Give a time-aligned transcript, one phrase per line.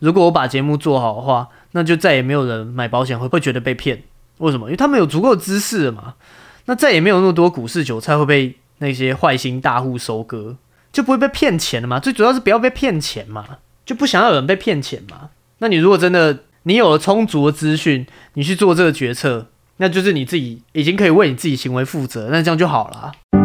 [0.00, 4.02] 如果我把节目做好的话，那就再也没有人买保险会不会觉得被骗。
[4.38, 4.66] 为什么？
[4.66, 6.14] 因为他们有足够的知识了嘛。
[6.66, 10.56] 那再也没有那么多股市韭菜会被那些坏心大户收割，
[10.92, 11.98] 就不会被骗钱了嘛。
[11.98, 13.44] 最主要是不要被骗钱嘛，
[13.84, 15.30] 就不想要有人被骗钱嘛。
[15.58, 19.48] 那你如果真的你有了充足的资讯，你去做这个决策，
[19.78, 23.39] 那就是你自己已经可以为你自己行为负责，那这样就好了。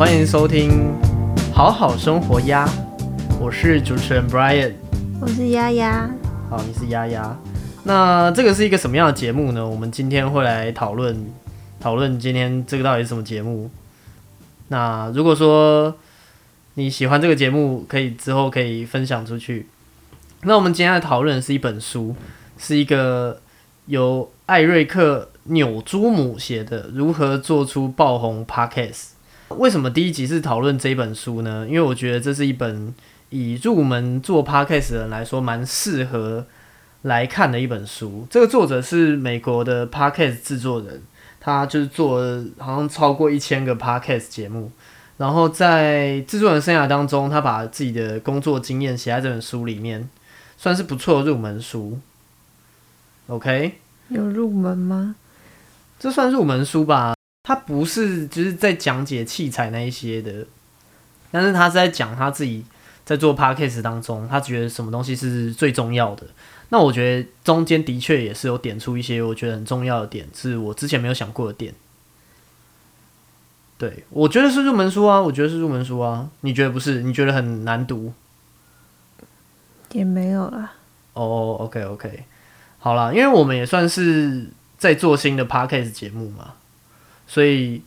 [0.00, 0.94] 欢迎收听
[1.52, 2.66] 《好好生活呀》，
[3.38, 4.72] 我是主持人 Brian，
[5.20, 6.10] 我是丫丫。
[6.48, 7.38] 好，你是丫丫。
[7.84, 9.68] 那这个是一个什么样的节目呢？
[9.68, 11.30] 我们今天会来讨论
[11.78, 13.70] 讨论今天这个到底是什么节目。
[14.68, 15.94] 那如果说
[16.76, 19.68] 你喜欢这个节目，可以之后可以分享出去。
[20.44, 22.16] 那我们今天来讨论的是一本书，
[22.56, 23.42] 是一个
[23.84, 28.92] 由艾瑞克纽朱姆写的《如何做出爆红 Podcast》。
[29.56, 31.66] 为什么第一集是讨论这本书呢？
[31.68, 32.94] 因为我觉得这是一本
[33.30, 36.46] 以入门做 Podcast 的人来说蛮适合
[37.02, 38.26] 来看的一本书。
[38.30, 41.02] 这个作者是美国的 Podcast 制作人，
[41.40, 44.70] 他就是做了好像超过一千个 Podcast 节目。
[45.16, 50.08] 然后在制作人生涯当中，他把自己的工作经验写在这本书里面，
[50.56, 51.98] 算是不错的入门书。
[53.26, 53.74] OK，
[54.08, 55.16] 有入门吗？
[55.98, 57.14] 这算入门书吧。
[57.42, 60.46] 他不是就是在讲解器材那一些的，
[61.30, 62.64] 但是他是在讲他自己
[63.04, 66.26] 在做 podcast 当中，他觉得什么东西是最重要的。
[66.68, 71.74] 那我觉得中间的确也是有点出一些我觉得很重要的点，是我之前没有想过的点。
[73.76, 76.28] 对，我觉得是入门书啊，我觉得是入门书啊。
[76.42, 77.00] 你觉得不是？
[77.00, 78.12] 你觉得很难读？
[79.92, 80.74] 也没有啦。
[81.14, 82.24] 哦，OK OK，
[82.78, 86.54] 好啦，因为我们也算是在做新的 podcast 节目嘛。
[87.30, 87.80] 所以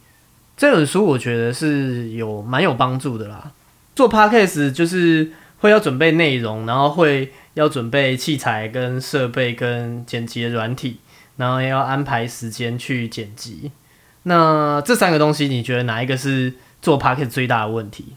[0.56, 3.52] 这本书我觉得是有蛮有帮助的啦。
[3.94, 11.00] 做 podcast 就是会要准备内容，然后会要准备器材跟设备跟剪辑的软体，
[11.36, 13.74] 然后要安排时间去剪辑。
[14.24, 18.14] 那这三个东西，你觉得哪一个是做 podcast 最大的问题？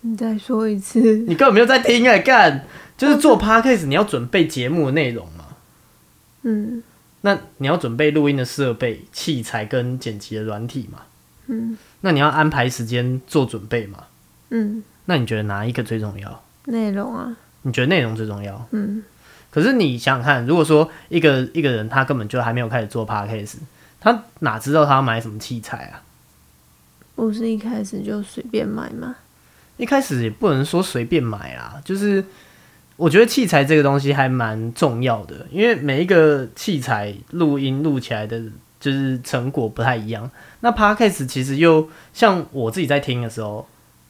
[0.00, 1.18] 你再说一次。
[1.28, 2.64] 你根本没有在听哎，干
[2.96, 5.48] 就是做 podcast 你要准备节目的内容嘛。
[6.44, 6.82] 嗯。
[7.22, 11.02] 那你要准备录音的设备、器材跟剪辑的软体嘛？
[11.46, 11.78] 嗯。
[12.00, 14.04] 那你要安排时间做准备嘛？
[14.50, 14.82] 嗯。
[15.06, 16.42] 那你觉得哪一个最重要？
[16.66, 17.36] 内容啊。
[17.62, 18.66] 你觉得内容最重要？
[18.72, 19.02] 嗯。
[19.50, 23.56] 可是你想想看，如果说一个一个人他根本就还没有开始做 podcast，
[24.00, 26.02] 他哪知道他要买什么器材啊？
[27.14, 29.14] 不是一开始就随便买吗？
[29.76, 32.24] 一开始也不能说随便买啊，就是。
[32.96, 38.40] 我觉得器材这个东西还蛮重要的，因为每一个器材录音录起来的，
[38.78, 40.30] 就是成果不太一样。
[40.60, 43.66] 那 podcast 其实又像我自己在听的时候，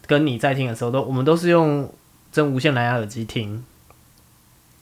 [0.06, 1.90] 跟你在听的时候，都我们都是用
[2.30, 3.64] 真无线蓝牙耳机听，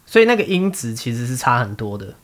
[0.07, 2.15] 所以那个音质其实是差很多的。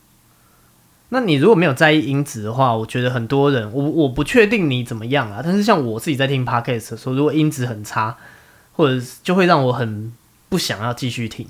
[1.11, 8.17] 那你如果没有在意音质的话，我觉得很多人，我我不确定你怎么样啊，但是像我自己在听 podcast 的时候，如果音质很差，
[8.73, 10.13] 或者就会让我很
[10.49, 11.47] 不想要继续听。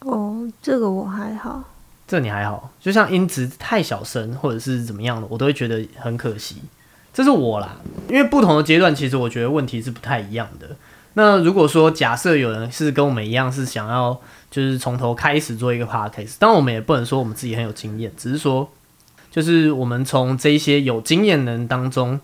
[0.00, 1.62] 哦，这个我还好，
[2.06, 6.56] 这你还好，就像音质太小声或者是怎么样的，我都会觉得很可惜。
[7.12, 7.76] 这是我啦，
[8.08, 10.76] 因为不同的阶段，其实我觉得问题是不太一样的。
[11.14, 14.18] 那如果说假设有人是跟我们一样，是想要
[14.50, 18.70] 就是从头开始做一个 podcast，当然我们也不能说我们自己很有经验，只是说
[19.30, 22.18] 就是我们从这些有经验人当中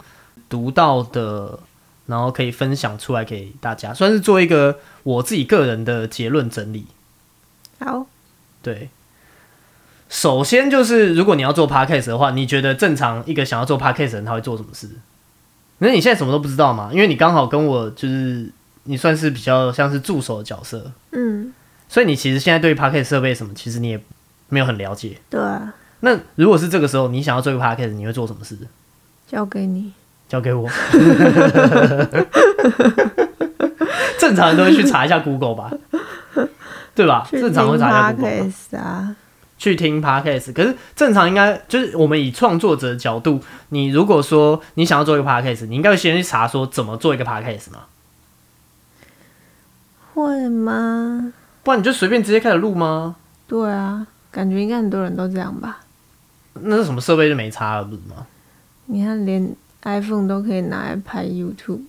[0.48, 1.58] 读到的，
[2.06, 6.86] 然后可以分享出来给大家，算是做一个我自己个人的结论整理。
[7.78, 8.06] 好，
[8.62, 8.88] 对，
[10.08, 14.88] 首先就是如果你要做 podcast 的话，你觉得正常一个想要做 podcast 的人他会做什么事？
[15.78, 16.90] 那你现在什么都不知道嘛？
[16.92, 18.50] 因为你刚好跟我就是
[18.84, 21.52] 你算是比较像是助手的角色，嗯，
[21.88, 24.00] 所以你其实现在对 podcast 设备什么，其实你也
[24.48, 25.18] 没有很了解。
[25.28, 25.74] 对啊。
[26.00, 28.56] 那如果是这个时候你想要做一个 podcast，你会做什么事？
[29.26, 29.92] 交给你，
[30.28, 30.68] 交给我。
[34.18, 35.70] 正常人都会去查一下 Google 吧。
[36.96, 37.28] 对吧？
[37.30, 39.16] 正常会查一下啊，
[39.58, 40.52] 去听 podcast。
[40.52, 47.80] 可是正常应该就是我们以创作者的角度，你如果说你想要做一个 podcast，你应该会先去查说怎么做一个 podcast 吗？
[50.14, 51.32] 会吗？
[51.62, 53.16] 不然你就随便直接开始录吗？
[53.46, 55.80] 对啊，感觉应该很多人都这样吧。
[56.54, 58.26] 那是什么设备就没差了，不是吗？
[58.86, 61.82] 你看，连 iPhone 都可以拿来拍 YouTube。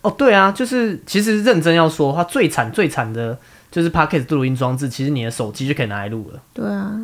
[0.00, 3.38] 哦，对啊，就是其实认真要说的话，最惨最惨的
[3.76, 6.40] 就是 Podcast 录音装置，其实你的手机就可以拿来录了。
[6.54, 6.98] 对啊，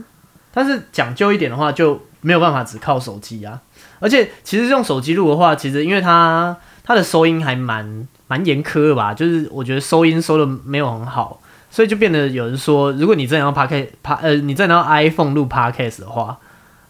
[0.55, 3.61] 但是讲究一点的话，就没有办法只靠手机啊。
[4.01, 16.39] 而且其实用手机录的话，其实因为它它的收音还蛮蛮严苛的吧，就是我觉得收音收的没有很好，所以就变得有人说，如果你真的要 Podcast 拍呃，你真的要 iPhone 录 Podcast 的话，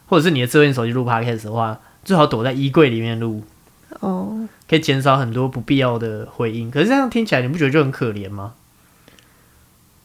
[0.06, 3.42] 或者是你的智能手机录 Podcast 的话，最好躲在衣柜里面录，
[3.98, 6.70] 哦，可以减少很多不必要的回音。
[6.70, 8.52] 可是这样听起来，你不觉得就很可怜吗？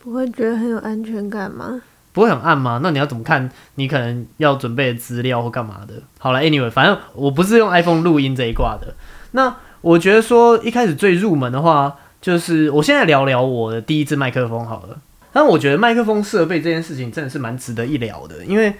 [0.08, 1.82] 不会觉得很有安全感吗？
[2.14, 2.80] 不会很暗吗？
[2.82, 3.50] 那你要怎么看？
[3.76, 5.96] 你可能要准备的资料或干嘛的？
[6.18, 8.96] 好了，anyway，反正我不是用 iPhone 录音这一挂的。
[9.32, 14.98] 那我觉得说一开始最入门的话，就是我现在聊聊我的第一支麦克风好了。
[15.34, 18.74] 但我觉得麦克风设备这件事情真的是蛮值得一聊的，因为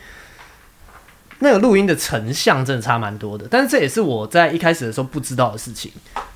[1.40, 3.46] 那个录音的成像真的差蛮多的。
[3.52, 5.92] 但是这也是我在一开始的时候不知道的事情，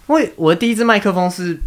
[0.08, 1.58] 因为我的第一支麦克风是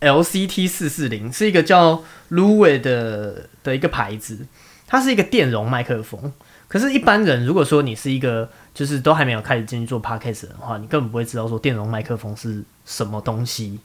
[0.00, 4.46] LCT 四四零，是一个叫 Luwe 的的一个牌子，
[4.86, 6.32] 它是一个电容麦克风。
[6.68, 13.80] 可是，一般人如果说你是一个就是都还没有开始进去做 podcast 的话，你根本不会知道说电容麦克风是什么东西，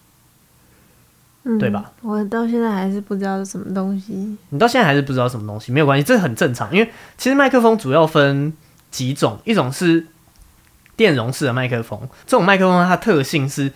[1.44, 1.92] 嗯，对吧？
[2.02, 4.38] 我到现在还是不知道是什么东西。
[4.50, 6.70] 你到现在还是不知道什么东西，没有关系，这很正常。
[6.76, 8.52] 因为其实麦克风主要分
[8.92, 10.08] 几种，一种是
[10.98, 13.72] 电容式的麦克风，这种麦克风它特性是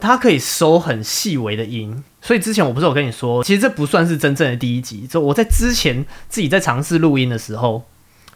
[0.00, 2.02] 它可以收很细微的音。
[2.22, 5.06] 所以之前我不是有跟你说，其实这不算是真正的第一集。
[5.06, 7.84] 就我在之前自己在尝试录音的时候。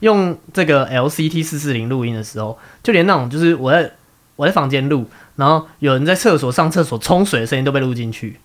[0.01, 3.93] 用这个 LCT 四四零录音的时候，就连那种就是我在
[4.37, 5.07] 我在房间录，
[5.37, 8.39] 然后有人在厕所上厕所冲水的声音都被录进去。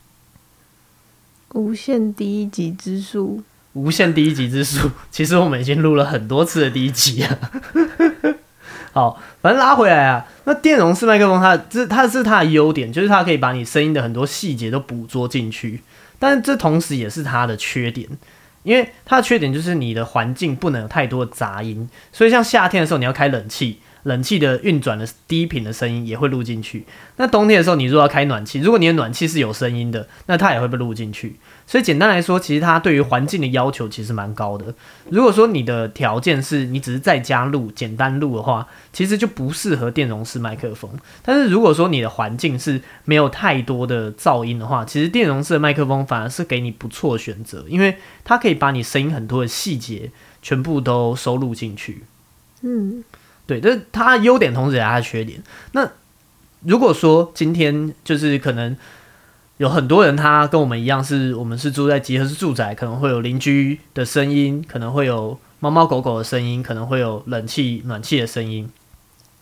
[1.54, 3.42] 无限第一集之数，
[3.74, 7.38] 无限第一集之数，其实我们已经录了很多次的第一集啊。
[8.92, 15.82] 好，反正拉回来啊，那电容式麦克风它这它是它的优点，就是它可以把你声音的很多细节都捕捉进去，
[16.18, 18.08] 但是这同时也是它的缺点。
[18.64, 26.86] 因为它的缺点就是你的环境不能有太多的杂音，所以像夏天的时候你要开冷气，冷气的运转的低频的声音也会录进去。
[27.18, 31.36] 那冬天的时候你如果要开暖气，如果你的暖气是有声音的，那它也会被录进去。
[31.68, 34.74] 所以简单来说，其实它对于环境的要求其实蛮高的。
[35.10, 40.90] 如果说你的条件是你只是在家录、简单录的话，其实就不适合电容式麦克风。
[41.22, 50.10] 但是如果说你的环境是没有太多的噪音的话，其实电容式的麦克风反而是给你不错的选择，因为它可以把你声音很多的细节
[50.42, 52.04] 全部都收录进去。
[52.62, 53.04] 嗯，
[53.50, 55.44] 对，这是它优点，同时也是它的缺点。
[55.74, 55.90] 那
[56.62, 58.78] 如果说今天就是可能。
[59.60, 68.72] 有很多人，他跟我们一样，是我们是住在集合式住宅，可能会有邻居的声音，可能会有猫猫狗狗的声音，可能会有冷气暖气的声音，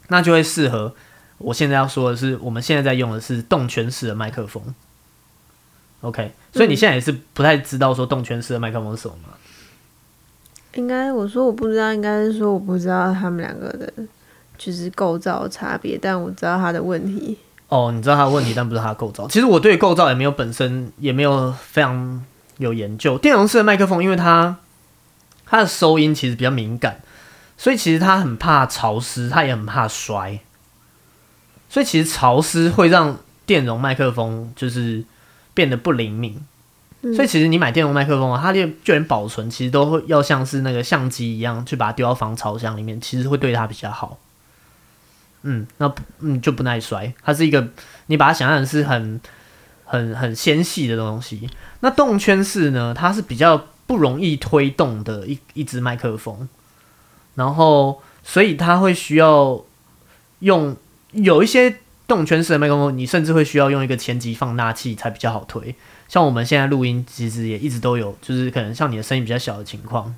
[0.08, 0.96] 那就会适合。
[1.38, 4.74] 我现在要说的是，我们现在在用的是动圈式的麦克风。
[6.02, 9.36] OK，所以你现在也是不太知道说动圈式的麦克风是什么吗？
[10.78, 13.92] 应该我说我不知道，应该是说我不知道他们两个的
[14.58, 17.38] 就是构造差别，但我知道他的问题。
[17.70, 19.28] 哦，你知道它的问题，但不是它的构造。
[19.28, 22.24] 其实我对构造也没有本身也没有非常
[22.60, 23.18] 有研究。
[23.18, 24.56] 电容式的麦克风，因为它
[25.46, 27.02] 它的收音其实比较敏感，
[27.58, 30.40] 所以其实它很怕潮湿，它也很怕摔。
[31.70, 35.04] 所以其实潮湿会让电容麦克风就是
[35.54, 36.42] 变得不灵敏。
[37.02, 44.18] 所以其实你买电容麦克风啊，它连就连保存其实都会要像是那个相机一样，去把它丢到防潮箱里面，其实会对它比较好。
[45.44, 47.68] 嗯，那嗯就不耐摔，它是一个
[48.08, 49.22] 你把它想象是很
[49.86, 51.50] 很很纤细的东西。
[51.82, 56.50] 那动圈式呢，它是比较不容易推动的一一支麦克风，
[57.36, 59.64] 然后所以它会需要
[60.40, 60.76] 用
[61.12, 61.78] 有一些
[62.08, 65.76] 动圈式的麦克风，你甚至会需要用一个前级放大器才比较好推。
[66.08, 70.16] 像我们现在录音，其实也一直都有，就是可能像你的声音比较小的情况。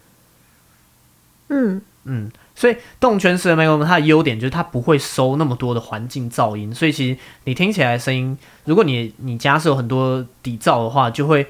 [1.48, 2.32] 嗯嗯。
[2.56, 11.48] 所以动圈式的麦克风，它的优点就是它不会收那么多的环境噪音，所以其实你听起来声音，如果你你家是有很多底噪的话，就会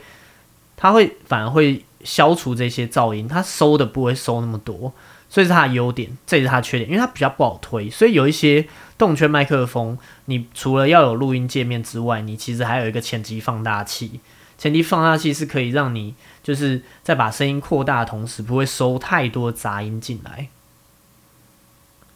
[0.78, 4.94] 它会反而会消除这些噪音，它收的不会收那么多，
[5.30, 7.90] 所以是它的优点，这也是它的缺点，因为它比较不好推。
[7.90, 8.68] 所以有一些
[8.98, 14.20] 动圈麦克风，你除了要有录音界面之外，你其实还有一个前级放大器，
[14.58, 20.48] 前级放大器是可以让你就是在把声音扩大的同时，不会收太多杂音进来。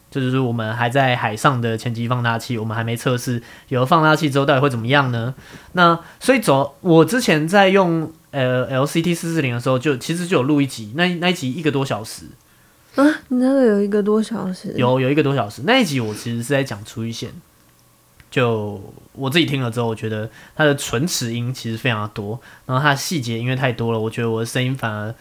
[0.09, 5.33] 这就是我们还在海上的前级放大器，我们还没测试有了放大器之后到底会怎么样呢？
[5.71, 12.25] 那所以走，我之前在用呃 LCT 四四零的时候，就其实就有录一集，那那一集一个多小时，
[12.95, 15.63] 啊，你那个有一个多小时，有有一个多小时。
[15.65, 17.31] 那一集我其实是在讲出一线，
[18.29, 18.79] 就
[19.13, 25.15] 我自己听了之后，我觉得它的唇齿音其实非常的多，然后它的细节因为太多了，我觉得我的声音反而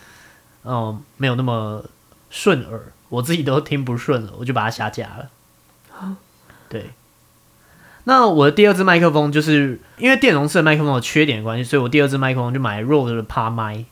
[0.64, 1.84] 嗯没有那么
[2.28, 5.30] 顺耳，我自己都听不顺了，我就把它下架了。
[5.90, 6.08] 好，
[6.68, 6.90] 对。
[8.04, 13.84] 那我的第二支麦克风，就是因为电容式的麦克风有缺点的关系，所以我第二支麦克风就买 Rode 的趴麦。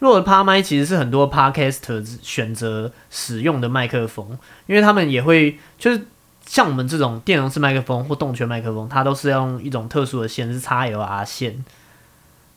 [0.00, 6.06] Rode 的趴麦其实是很多 Podcaster 选择使用的麦克风，因为他们也会就是
[6.46, 11.64] 像我们这种电容式麦克风或动圈麦克风，它都是用一种特殊的线，是 XLR 线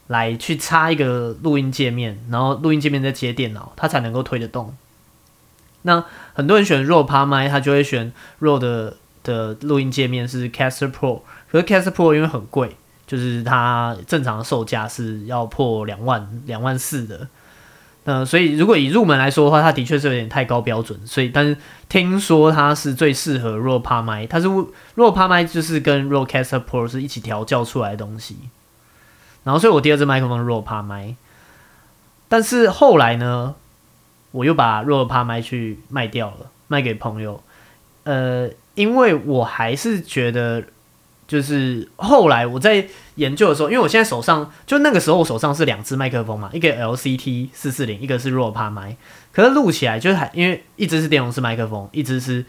[0.07, 4.75] 来去插一个录音界面，然后录音界面再接电脑，它才能够推得动。
[5.81, 8.93] 那很多人选 Rode 趴麦，他就会选 Rode。
[9.23, 11.21] 的录音界面是 Caster Pro，
[11.51, 12.75] 可是 Caster Pro 因为很贵，
[13.11, 17.27] 就是它正常的售价是要破两万两万四的。
[18.05, 20.97] 那所以如果以入门来说的话，它的确是有点太高标准。
[21.05, 21.57] 所以，但是
[21.89, 28.37] 听说它是最适合 r o p a 麦，它是 r o p a 麦就是跟 r o Caster Pro 是一起调教出来的东西。
[29.43, 31.13] 然后，所以我第二支麦克风 r o p a 麦，
[32.29, 33.55] 但是后来呢，
[34.31, 37.43] 我又把 r o p a 麦去卖掉了，卖给朋友。
[38.05, 38.49] 呃。
[38.73, 40.63] 因为我还是觉得，
[41.31, 42.85] 就是后来我在
[43.15, 48.97] 研究的时候，因为我现在手上就那个时候我手上是两只麦克风嘛，一个 LCT 四四零，一个是 RAW 帕麦，
[49.31, 52.43] 可是录起来就是还因为一直是电容式麦克风，一直是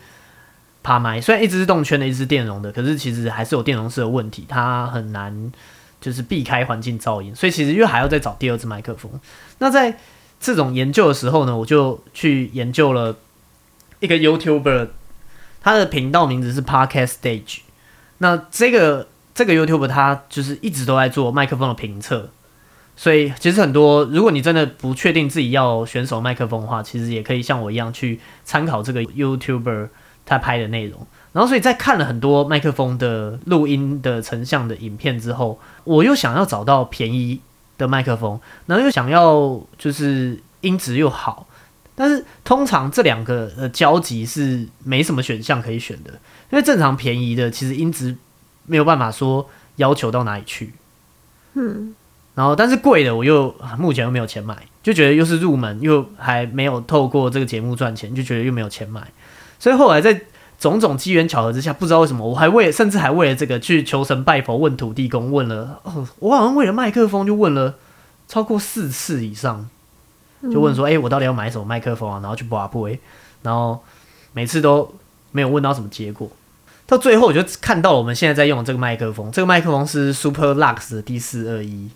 [0.83, 5.53] 趴麦，虽然一直是动圈的，一直是电容的，可是其实还是有电容式的问题，它很难
[6.01, 9.09] 就是避开环境噪音，所以其实又还要再找第二支麦克风。
[9.59, 9.97] 那在
[10.41, 13.17] 这种研究的时候呢，我就去研究了
[14.01, 14.89] 一个 YouTuber。
[15.65, 17.59] 他的频道名字是 Podcast Stage，
[18.23, 22.31] 那这个这个 YouTube 他就是一直都在做麦克风的评测，
[22.97, 29.89] 所以其实很多如果你真的不确定自己要选手麦克风的话，其实也可以像我一样去参考这个 YouTuber
[30.25, 31.05] 他拍的内容。
[31.33, 37.41] 然后所以在看了很多麦克风的录音的成像的影片之后，我又想要找到便宜
[37.77, 41.49] 的麦克风，然后又想要就是音质又好。
[41.95, 46.13] 但是通常这两个呃交集是没什么选项可以选的，
[46.53, 48.17] 因为正常便宜的其实音质
[48.67, 50.73] 没有办法说要求到哪里去，
[51.55, 51.95] 嗯，
[52.37, 59.11] 然后但是贵的我又目前又没有钱买，就觉得又是入门又还没有透过这个节目赚钱，就觉得又没有钱买，
[59.59, 60.21] 所以后来在
[60.61, 67.75] 种种机缘巧合之下，不知道为什么我还为甚至还为了这个去求神拜佛问土地公，问了哦，我好像为了麦克风就问了
[68.29, 69.69] 超过四次以上。
[70.51, 72.19] 就问说，哎，我到底要买什么麦克风啊？
[72.21, 72.89] 然后去拔布，
[73.43, 73.81] 然后
[74.33, 74.93] 每次都
[75.31, 76.29] 没有问到什么结果。
[76.93, 81.89] 到最后，我就看到我们现在在用的这个麦克风，这个麦克风是 Super Lux 的 D 四二一。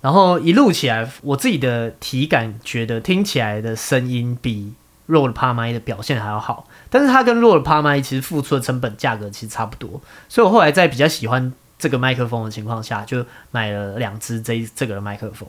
[0.00, 4.72] 然后一录起来，我自己的体感觉得听起来的声音比
[5.06, 6.66] Rode 帕麦的表现还要好。
[6.90, 15.48] 但是它跟 Rode 帕麦其实付出的成本价格其实差不多，所以我后来在比较喜欢这个麦克风的情况下，就买了两只这这个麦克风。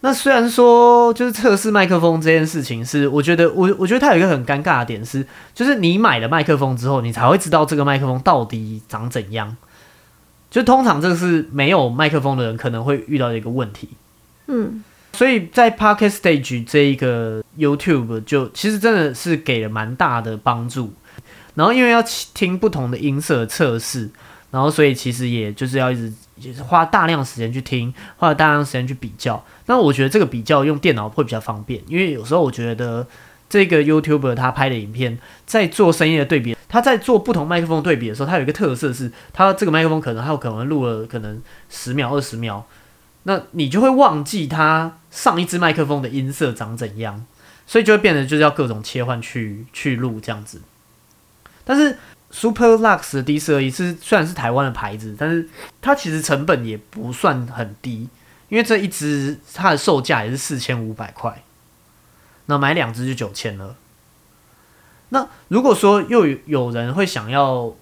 [0.00, 9.56] 那虽然说就是测试麦克风这件事情是，我觉得我我觉得它有一个很尴尬的点是，就是你买了麦克风之后，你才会知道这个麦克风到底长怎样。
[10.48, 13.88] 就通常这个是没有麦克风的人可能会遇到的一个问题。
[14.46, 20.92] 嗯，所以在 Pocket Stage 这一个 YouTube 就其实真的是给了蛮大的帮助。
[21.54, 24.08] 然后因为要听不同的音色测试，
[24.50, 26.12] 然后所以其实也就是要一直。
[26.38, 29.42] 也是花大量时间去听，花大量时间去比较。
[29.64, 33.06] 那我觉得这个比较用电脑会比较方便，因为有时候我觉得
[33.48, 42.66] 这个 YouTuber 他拍的影片在做声音的对比，他在做不同麦克风对比的时候，他有一个特色是，他这个麦克风可能还有可能录了可能十秒、二十秒，
[43.22, 47.24] 那你就会忘记他上一支麦克风的音色长怎样，
[47.66, 50.60] 所以就会变得就是要各种切换去去录这样子。
[51.64, 51.96] 但是。
[52.38, 55.48] Super Lux 的 D 四二一是虽然是台湾的牌子，但是
[55.80, 58.10] 它其实成本也不算很低，
[58.50, 61.42] 因为这一支它的售价也是四千五百块，
[62.44, 63.76] 那买两支就九千了。
[65.08, 67.72] 那如果说又有人会想要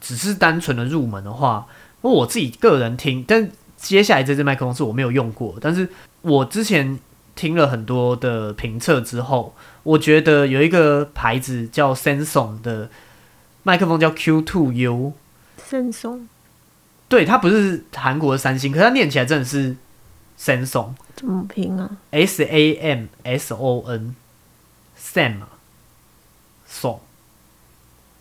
[0.00, 1.66] 只是单纯的入门的话，
[2.00, 5.86] 那我自己个人听，但接下来这支麦克风是我没有用过，但是
[6.22, 6.98] 我之前
[7.34, 12.88] 听了很多的评测之后，我觉得有一个牌子叫 Sensong 的。
[13.64, 15.14] 麦克风叫 Q Two U，
[15.56, 16.28] 三松，
[17.08, 19.74] 对，它不是韩国的三星，可是它念起来真的是
[20.36, 25.36] 三松，怎么拼啊？S A M S O N，Sam，
[26.66, 27.00] 松，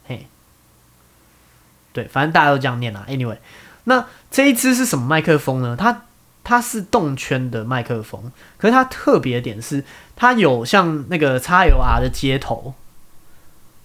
[0.07, 0.27] 嘿，
[1.91, 3.05] 对，反正大家都这样念啦。
[3.09, 3.37] Anyway，
[3.83, 5.75] 那这一支是什么麦克风呢？
[5.77, 6.05] 它
[6.45, 9.83] 它是动圈的麦克风，可是它特别点是
[10.15, 12.73] 它有像那个 x L R 的接头，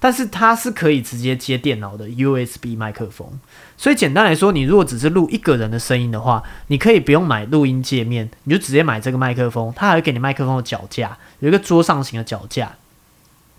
[0.01, 3.41] 但是它是可以直接接电脑的 U S B 麦克风。
[3.77, 12.77] 所以简单来说，你如果只是录一个人的声音的话，你可以不用买录音界面，你就直接买这个麦克风，它还会给你麦克风的脚架，有一个桌上型的脚架。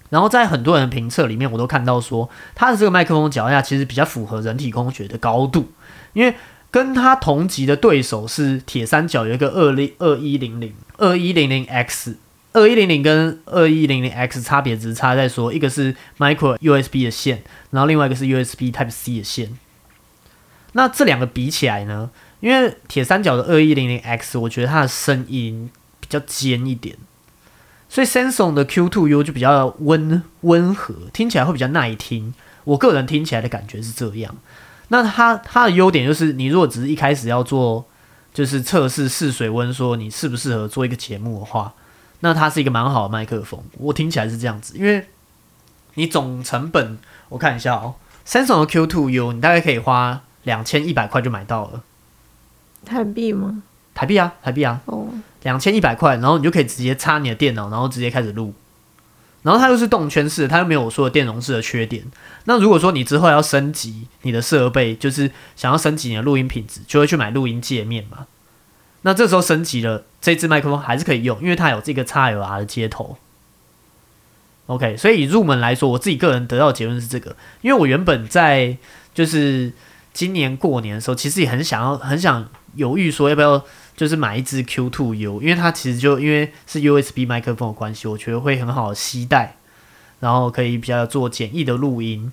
[0.09, 5.71] 然后在很多人的评测里面，我都看到说，它的这个麦克风脚架其实比较符合人体工学的高度，
[6.13, 6.33] 因为
[6.71, 12.17] 跟它同级的对手是铁三角，有一个二零二一零零二一零零 X，
[12.53, 19.57] 二一零零跟二一零零 X 差别只差在说，一个是 Micro USB 的线，然后另外一个是 USB Type C 的线。
[20.73, 22.11] 那这两个比起来呢？
[22.39, 26.95] 因为铁三角的二一零零 X，我觉得它的声音比较尖一点。
[27.89, 32.33] 所以 Samsung 的 Q2U 就比较温温和，听起来会比较耐听。
[32.63, 34.35] 我个人听起来的感觉是这样。
[34.89, 37.85] 那它它的优点就是，你如果只是一开始要做
[38.33, 41.73] 就是测试试水温，说你适不适合做一个节目的话，
[42.21, 43.63] 那它是一个蛮好的麦克风。
[43.77, 45.07] 我听起来是这样子，因为
[45.95, 46.97] 你总成本
[47.29, 47.95] 我看一下哦
[48.25, 51.83] ，Samsung 的 Q2U 你大概可以花两千一百块就买到了。
[52.85, 53.61] 台币吗？
[53.93, 54.81] 台币啊，台币啊。
[54.85, 55.07] 哦。
[55.43, 58.53] 两千一百块，然后你就可以直接插你的电脑，然后直接开始录。
[59.41, 62.03] 然后它又是动圈式，它又没有我说的电容式的缺点。
[62.43, 68.27] 那如果说你之后要升级你的设备，就是想要升级你的录音品质，就会去买录音界面嘛。
[69.01, 73.17] 那这时候升级了，这支麦克风还是可以用，因为它有这个 XLR 的接头。
[74.67, 78.77] OK，所以入门来说，我自己个人得到的结论是这个，因为我原本在
[79.13, 79.73] 就是
[80.13, 83.63] 今年过年的时候，其实也很想要，很想犹豫说要不要。
[83.99, 89.57] 就是买一支 Q2U，因为它其实就因为是 USB 麦克风的关系，我觉得会很好的吸带，
[90.21, 92.31] 然后可以比较做简易的录音。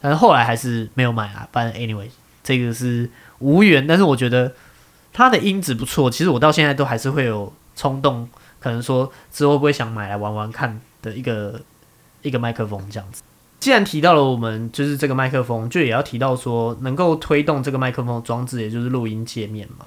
[0.00, 1.46] 但是后来还是没有买啊。
[1.52, 2.08] 反正 anyway，
[2.42, 3.86] 这个是无缘。
[3.86, 4.54] 但是我觉得
[5.12, 8.28] 它的音质不错，其实我到现在都还是会有冲动，
[8.58, 11.60] 可能说之后会不会想买来玩玩看的一个
[12.22, 13.22] 一个麦克风这样子。
[13.60, 19.86] 既然提到了我们就是这个麦克风，就也要提到说能够推动这个麦克风装置，也就是录音界面嘛。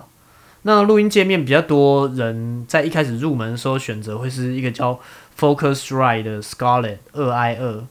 [0.62, 5.00] 那录音界面比较多人在一开始入门的时候选择会是一个叫
[5.38, 7.84] Focusrite Scarlett 二 i 二，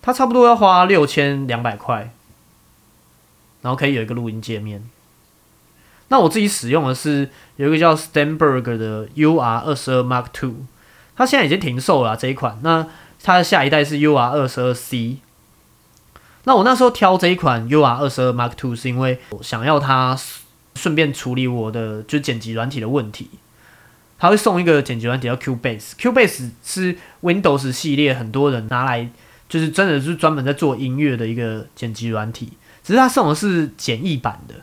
[0.00, 2.10] 它差不多要花六千两百块，
[3.60, 4.88] 然后可以有一个录音界面。
[6.08, 10.66] 那我自己使用的是有一个叫 Stenberg 的 UR 二十二 Mark Two，
[11.16, 12.58] 它现在已经停售了这一款。
[12.62, 12.86] 那
[13.22, 15.18] 它的下一代是 UR 二十二 C。
[16.44, 20.18] 那我那时候挑这一款 UR 二十二 Mark Two 是因为我想要它。
[20.76, 23.30] 顺便处理我的就剪辑软体的问题，
[24.18, 29.08] 它会送一个剪辑软体叫 Cubase，Cubase 是 Windows 系列很多人拿来
[29.48, 32.52] 就是真的是专门在做音乐的一个剪辑软体，
[32.84, 34.56] 只是他送的是简易版的，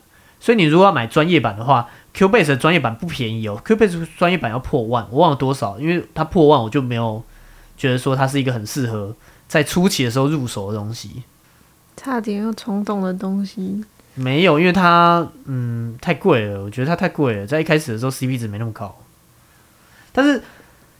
[0.43, 7.23] 所以你如果要买专业版的话，Cubase 的专业版不便宜哦，Cubase 专业版要破万，我忘了多少，因为它破万我就没有
[7.77, 9.15] 觉得说它是一个很适合
[9.47, 11.23] 在初期的时候入手的东西，
[11.95, 13.85] 差点又冲动的东西。
[14.15, 18.93] 没有，因为它嗯太贵了，我觉得它太贵了，在一开始的时候 CP 值没那么高。
[20.11, 20.43] 但是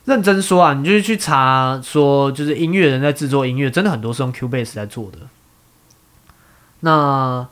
[0.06, 5.18] 认真说啊，你就是去查说，就是音乐人在制作音乐，真的很多是用 Cubase 在做的。
[6.80, 7.46] 那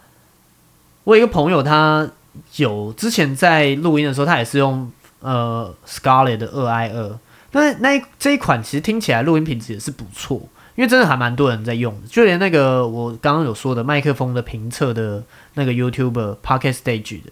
[1.04, 2.08] 我有一个朋友，他
[2.56, 7.18] 有之前在录音的时候，他也是用呃 Scarlett 的二 i 二，
[7.50, 10.48] 但是那这一款其实听起来录音品质也是不错。
[10.74, 17.30] 因为真的还蛮多人在用的，就连那个我刚刚有说的麦克风的评测的那个 YouTuber Pocket Stage 的，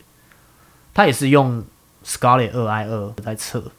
[0.93, 1.65] 他也是用
[2.05, 3.73] Scarlett 二 i 二在测。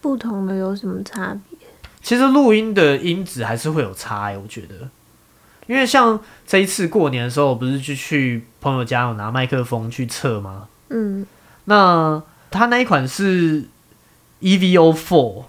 [0.00, 1.58] 不同的有什么差别？
[2.02, 4.74] 其实录音的音质还是会有差诶，我觉得。
[5.68, 10.66] 因为像这一次过年的时候，我不是就去朋友家有拿麦克风去测吗？
[10.88, 11.24] 嗯。
[11.66, 13.68] 那他那一款是
[14.40, 15.44] EVO Four。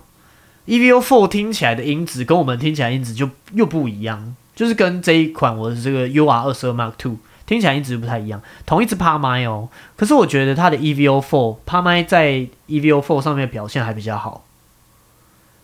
[0.67, 8.39] EVO Four 听起来的音质跟我们听起来音质就又不一样，就是跟这一款我的这个 UR 二十二 Mark Two 听起来音质不太一样。
[8.67, 14.43] 同一支帕麦哦，可是我觉得它的 EVO Four 帕麦在 EVO Four 上面表现还比较好，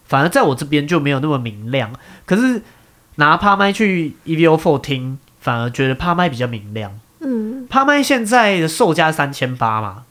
[0.06, 1.94] 反而在我这边就没有那么明亮。
[2.26, 2.63] 可是
[3.15, 6.99] 拿帕麦去 EVO Four 听，反而觉得帕麦比较明亮。
[7.19, 10.04] 嗯，帕麦现在的售价三千八嘛，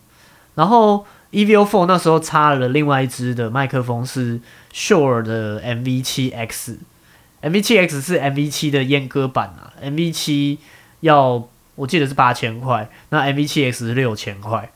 [0.55, 1.07] 然后。
[1.35, 4.40] EVO Four 那时候插了另外一支的麦克风是
[4.73, 10.61] Shure 的 MV 七 X，MV 七 X 是 MV 七的阉割版啊，MV 七
[11.01, 14.71] 要我记得是八千块，那 MV 七 X 是六千块。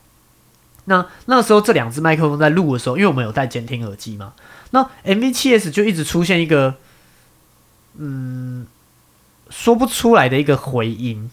[0.83, 4.33] 那那时候这两只麦克风在录的时候，因为我们有戴监听耳机嘛，
[4.71, 6.75] 那 MV 七 S 就一直出现一个
[7.99, 8.65] 嗯
[9.49, 11.29] 说不出来的一个回音。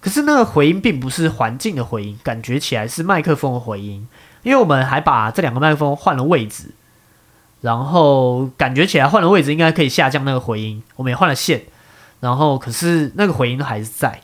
[0.00, 4.08] 可是那个回音并不是环境的回音，感觉起来是麦克风的回音。
[4.42, 6.70] 因为我们还把这两个麦克风换了位置，
[7.60, 10.82] 然后感觉起来换了位置应该可以下降那个回音。
[10.96, 11.64] 我们也换了线，
[12.20, 14.22] 然后可是那个回音还是在，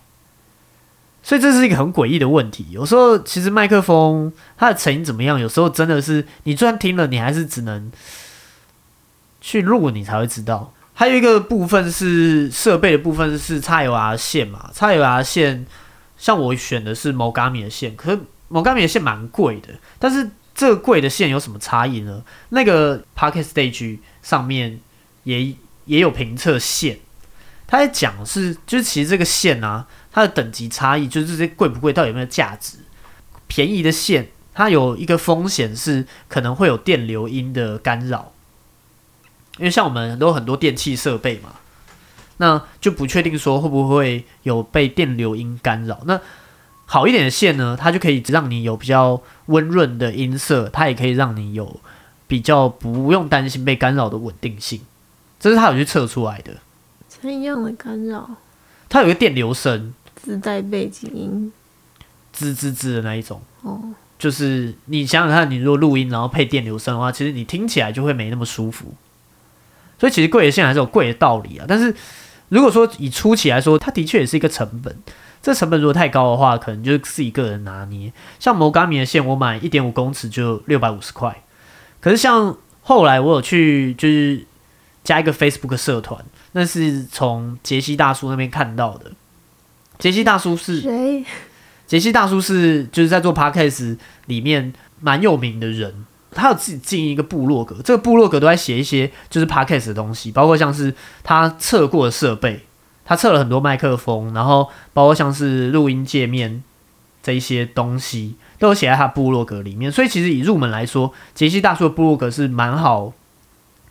[1.22, 2.66] 所以这是一个很诡异的问题。
[2.70, 7.92] 有时候其实麦克风它的成音怎么样，有时候真的是你就算听了，你还是只能
[9.42, 10.72] 去录，你才会知道。
[10.98, 15.66] 还有一个部分是设备的部分是 XLR 线嘛，XLR 线
[16.16, 18.18] 像我选的是 Mogami 的线，可是
[18.50, 22.24] Mogami 的线蛮贵的，但是这个贵的线有什么差异呢？
[22.48, 24.80] 那个 Pocket Stage 上面
[25.24, 25.54] 也
[25.84, 26.98] 也有评测线，
[27.66, 32.78] 他在讲是就是其实这个线啊，它的等级差异就是这些贵不贵，到底有没有价值？
[33.46, 38.32] 便宜的线它有一个风险是可能会有电流音的干扰。
[39.58, 41.54] 因为像我们都有很多电器设备嘛，
[42.36, 46.00] 那就不确定说会不会有被电流音干扰。
[46.04, 46.20] 那
[46.84, 51.80] 好一点的线呢，它就可以让你有比较温润的音色，它也可以让你有
[52.26, 54.80] 比较不用担心被干扰的稳定性。
[55.40, 56.52] 这是它有去测出来的。
[57.08, 58.30] 怎样的干扰？
[58.88, 61.52] 它有一个电流声，自带背景音，
[62.32, 63.40] 滋滋滋的那一种。
[63.62, 68.94] 哦，就是你想想看，你如果录音然后配电流声的话，其实你听起来就会没那么舒服。
[69.98, 71.94] 所以其实贵的线还是有贵的道理啊，但是
[72.48, 74.96] 如果说以初期来说，它的确也是一个成本。
[75.42, 78.12] 这成本如果太高的话，可能就是自己个人拿捏。
[78.40, 81.44] 像摩伽米的线，我买一点五公尺就六百五十块。
[82.00, 84.44] 可是像后来我有去就是
[85.04, 89.12] 加一个 Facebook 社团，那是从杰西大叔那边看到的。
[89.98, 91.24] 杰西大叔是谁？
[91.86, 96.06] 杰西大叔是就是在做 Podcast 里面蛮有名的人。
[96.36, 100.94] 他有自己经营一个部落格，这个部落格都在写一些就是 podcast 的东西，包括像是
[101.24, 102.64] 他测过的设备，
[103.04, 106.62] 他测了很多麦克风，然后包括像是录音界面
[107.22, 109.90] 这一些东西，都有写在他部落格里面。
[109.90, 113.12] 所以其实以入门来说，杰西大叔的部落格是蛮好、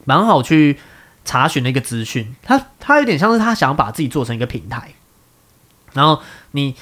[0.05, 0.77] 蛮好去
[1.25, 2.35] 查询的一个资讯。
[2.43, 4.93] 他他有点像是他想要把自己做成一个平台，
[5.93, 6.75] 然后你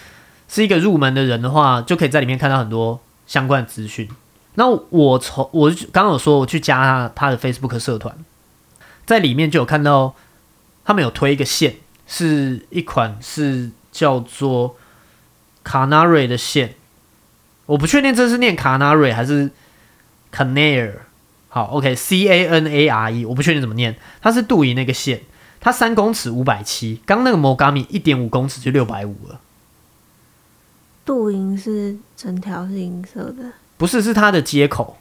[0.49, 4.09] 是一个入门的人的话，就可以在里面看到很多相关的资讯。
[4.55, 8.15] 那我从我刚刚有说我去加他他的 Facebook 社团，
[9.05, 10.15] 在里面就有看到
[10.85, 14.75] 他们有推一个线，是一款是叫做
[15.63, 16.75] Canary 的线，
[17.65, 19.49] 我不确定这是念 Canary 还是
[20.31, 20.93] Canare。
[21.49, 25.21] 好，OK，C A N A R E，我不确定怎么念，它是镀银那个线，
[25.59, 29.39] 它三公尺五百七，刚那个 Mogami 一点五公尺就六百五了。
[31.05, 33.51] 镀银是整条是银色的。
[33.77, 34.97] 不是，是它的接口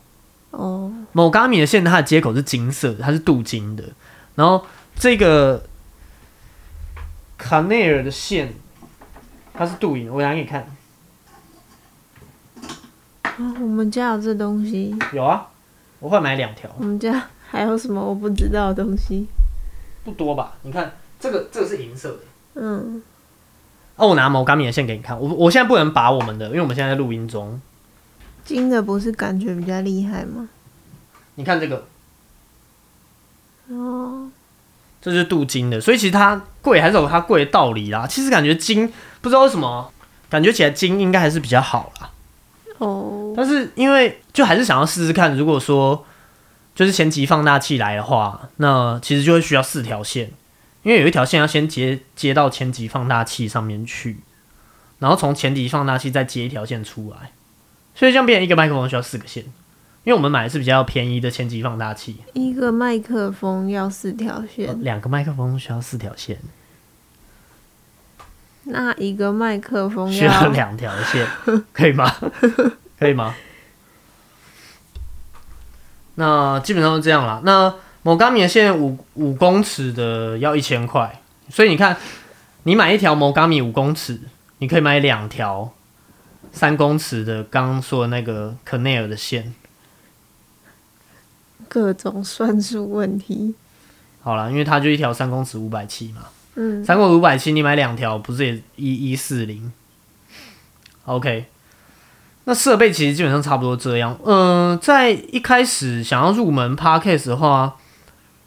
[0.51, 0.93] 哦。
[1.13, 3.85] 某伽米的线，它的接口是金色，它是镀金的。
[4.35, 4.65] 然后
[4.97, 5.63] 这个
[7.37, 8.55] 卡内尔的线，
[9.53, 10.11] 它是镀银。
[10.11, 10.67] 我拿给你看。
[13.23, 14.97] 啊，我们家有这东西。
[15.13, 15.47] 有啊，
[16.01, 16.71] 我会买两条。
[16.79, 19.29] 我们家还有什么我不知道的东西？
[20.05, 20.55] 不多吧？
[20.63, 22.19] 你看这个，这个是银色的。
[22.55, 23.03] 嗯。
[23.97, 25.19] 哦，我拿某伽米的线给你看。
[25.21, 27.61] 我我现在不能拔我们的，因为我们现在在录音中。
[28.45, 30.49] 金的不是感觉比较厉害吗？
[31.37, 31.87] 你看这个，
[33.69, 34.29] 哦，
[35.01, 38.07] 这是镀金的，所以其实它贵还是有它贵的道理啦。
[38.07, 39.93] 其实感觉金不知道为什么，
[40.29, 42.11] 感觉起来金应该还是比较好啦。
[42.79, 46.05] 哦，但是因为就还是想要试试看，如果说
[46.75, 50.31] 就是前级放大器来的话，那其实就会需要四条线，
[50.83, 54.19] 因为有一条线要先接接到前级放大器上面去，
[54.99, 57.31] 然后从前级放大器再接一条线出来。
[57.95, 59.45] 所以这样变成一个麦克风需要四个线，
[60.05, 62.17] 因为我们买的是比较便宜的前级放大器。
[62.33, 66.39] 一个麦克风要四条线，两个麦克风需要四条线。
[68.65, 71.27] 那一个麦克风需要两条线，
[71.73, 72.11] 可以吗？
[72.99, 73.35] 可以吗？
[76.15, 77.41] 那基本上是这样啦。
[77.45, 81.97] 那某伽米的线五五公尺的要一千块，所以你看，
[82.63, 84.21] 你买一条某伽米五公尺，
[84.59, 85.73] 你可以买两条。
[86.53, 89.55] 三公尺的，刚刚说的那个可内尔的线，
[91.69, 93.55] 各种算术问题。
[94.21, 99.73] 好了，因为它就一条三公尺五百七嘛，嗯，三公尺五百七，你买两条不是也一一四零
[101.07, 101.47] ？OK，
[102.45, 104.17] 那设备其实基本上差不多这样。
[104.25, 107.77] 嗯，在一开始想要入门 Podcast 的话，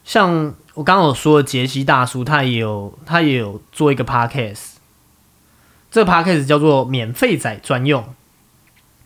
[0.06, 4.75] 像我刚刚有说的杰西大叔，他也有他也有做一个 Podcast。
[5.96, 8.04] 这个 podcast 叫做免费仔专用，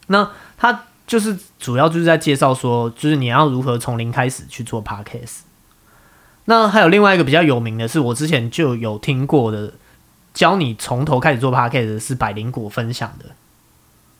[0.08, 5.42] 那它就是主要就是在介绍说，就是你要如何从零开始去做 podcast。
[6.46, 9.74] 那还有另外一个比较有名的是，我之前就有听过的，
[10.34, 13.26] 教你从头开始做 podcast 是百灵果分享的。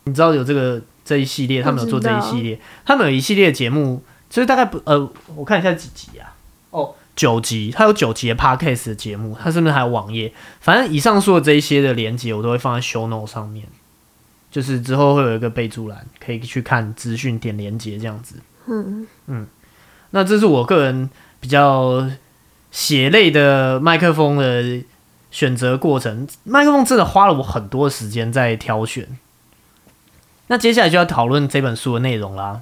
[0.04, 6.38] 你知道有这个这一系列，他们有做这一系列，他们有一系列节目，就是大概不呃，我看一下几集啊？
[6.70, 10.32] 哦，九集，它有九集的 podcast 的节目，它是不是还有网页？
[10.62, 13.68] 反正以上说的这一些的连接，我都会放在 show note 上面，
[14.50, 18.36] 就是之后会有一个备注栏，可以去看资讯点连接这样子。
[18.68, 19.48] 嗯嗯，
[20.12, 21.10] 那这是我个人
[21.42, 22.10] 比较
[22.72, 24.82] 血泪的麦克风的
[25.30, 29.06] 选择过程，麦克风真的花了我很多时间在挑选。
[30.48, 32.62] 那接下来就要讨论这本书的内容啦，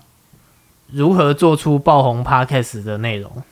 [0.92, 3.44] 如何做出爆红 podcast 的内容。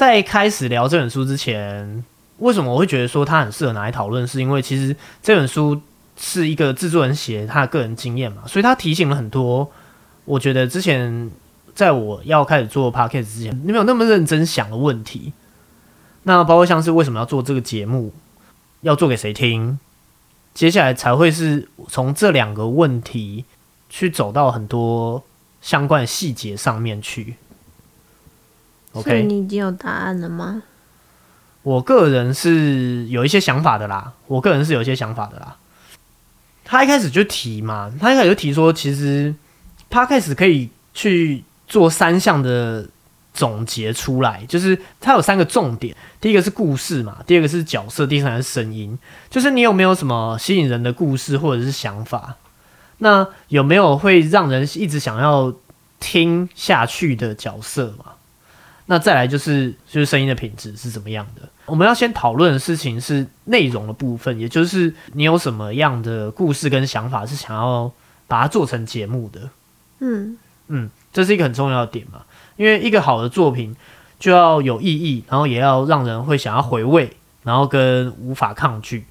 [0.00, 2.02] 在开始聊这本书之前，
[2.38, 4.26] 为什么我会觉得说它很适合拿来讨论？
[4.26, 5.78] 是因为其实这本书
[6.16, 9.70] 是一个制作人写他的个人经验嘛，所以他提醒了很多。
[10.24, 11.30] 我觉得之前
[11.74, 15.34] 在我要开始做 podcast 之前，你没有那么认真想的问题。
[16.22, 18.14] 那包括像是为什么要做这个节目，
[18.80, 19.78] 要做给谁听？
[20.54, 23.44] 接下来才会是从这两个问题
[23.90, 25.22] 去走到很多
[25.60, 27.34] 相关的细节上面去。
[28.92, 30.62] OK，你已经有答案了吗？
[31.62, 35.56] 我个人是有一些想法的啦，我个人是有一些想法的啦。
[36.64, 39.34] 他一开始就提嘛，他一开始就提说，其实
[39.88, 42.88] 他开始可以去做三项的
[43.34, 48.98] 总结出来，就是他有三个重点，第一个是故事嘛，第二个是角色，第三个是声音。
[49.28, 52.36] 就是你有没有什么吸引人的故事或者是想法？
[52.98, 55.52] 那有没有会让人一直想要
[55.98, 58.12] 听下去的角色嘛？
[58.90, 61.48] 那再来就是就是声音的品质是怎么样的？
[61.66, 67.92] 我们要先讨论的事情是内容的部分，也就是你有什么样的故事跟想法是想要
[68.26, 69.48] 把它做成节目的？
[70.00, 72.22] 嗯嗯，这是一个很重要的点嘛，
[72.56, 73.76] 因为一个好的作品
[74.18, 79.06] 就要有意义，然后也要让人会想要回味，然后跟无法抗拒，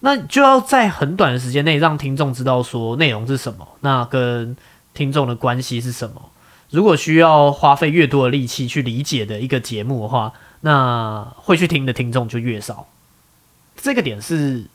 [0.00, 4.56] 那就要在很短的时间内让听众知道说内容是什么，那跟
[4.92, 6.30] 听众的关系是什么。
[6.70, 12.86] 如果需要花费越多的力气去理解的一个节目的话，那会去听的听众就越少。
[13.74, 14.66] 这个点是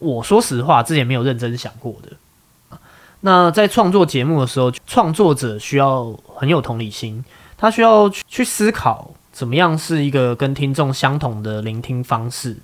[0.00, 2.78] 我说实话之前没有认真想过的。
[3.20, 7.24] 那在创作节目的时候，创作者需要很有同理心，
[7.56, 12.56] 他需要去思考怎么样是一个跟听众相同的聆听方式，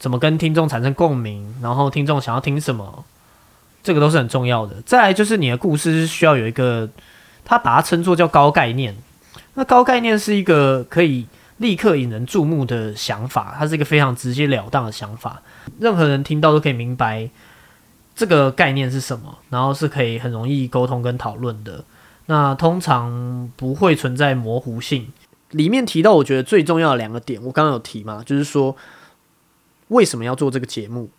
[0.00, 3.04] 怎么跟听众产生共鸣，然后听众想要听什么，
[3.84, 4.82] 这个都是很重要的。
[4.84, 6.88] 再来就是你的故事需要有一个。
[7.44, 8.96] 他把它称作叫高概念，
[9.54, 11.26] 那高概念是一个可以
[11.58, 15.40] 立刻引人注目的想法，它是一个非常直截了当的想法，
[15.78, 17.30] 任何人听到都可以明白
[18.16, 21.84] 这个概念是什么，然后是可以很容易沟通跟讨论的。
[22.26, 25.12] 那通常不会存在模糊性。
[25.50, 28.74] 里面提到我觉得最重要的两个点，我刚刚有提嘛，就是说
[29.88, 31.10] 为什么要做这个节目，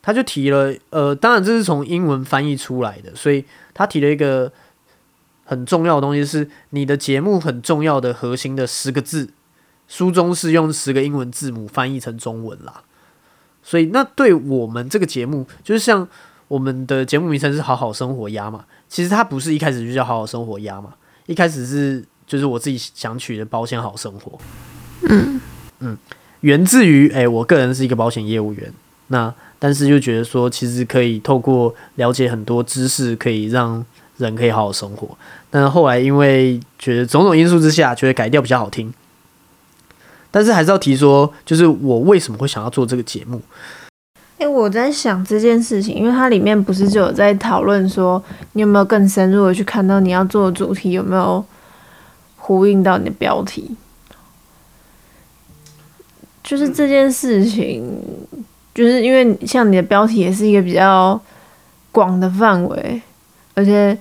[0.00, 3.44] 他就提了，呃，当然这是从英文翻译出来的，所以
[3.74, 4.52] 他提了一个。
[5.48, 9.30] 很重要的东西是你的节目很重要的核心的十个字，
[9.88, 12.82] 书中是用十个英文字母翻译成中文啦。
[13.62, 16.06] 所以那对我们这个节目，就是像
[16.48, 24.38] 我们的节目名称是“好好生活鸭”嘛，其实它不是一开始就叫“好好生活鸭”嘛，一开始是就是我自己想取的“保险好生活”。
[25.08, 25.40] 嗯
[25.80, 25.96] 嗯，
[26.40, 28.70] 源自于诶，我个人是一个保险业务员，
[29.06, 33.84] 那但是就觉得说，其实可以透过了解很多知识，可以让
[34.16, 35.16] 人可以好好生活。
[35.50, 38.92] 但是后来因为觉得种种因素之下，觉得改掉比较好听。
[40.30, 43.40] 但是还是要提说，就是我为什么会想要做这个节目？
[44.36, 51.42] 哎，我在想这件事情，因为它里面不是就有在讨论说，你有没有更深入的去看到你要做的主题有没有
[52.36, 53.74] 呼应到你的标题？
[56.44, 57.82] 就是这件事情，
[58.74, 61.18] 就是因为像你的标题也是一个比较
[61.90, 63.00] 广的范围，
[63.54, 63.96] 而且。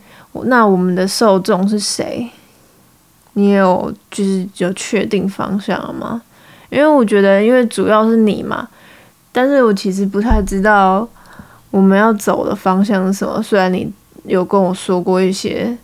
[0.45, 2.29] 那我们的受众是谁？
[3.33, 6.21] 你有就是有确定方向了吗？
[6.69, 8.67] 因为我觉得，因为主要是你嘛，
[9.31, 11.07] 但是我其实不太知道
[11.71, 13.41] 我们要走的方向是什么。
[13.41, 13.91] 虽然你
[14.25, 15.77] 有跟我说过一些，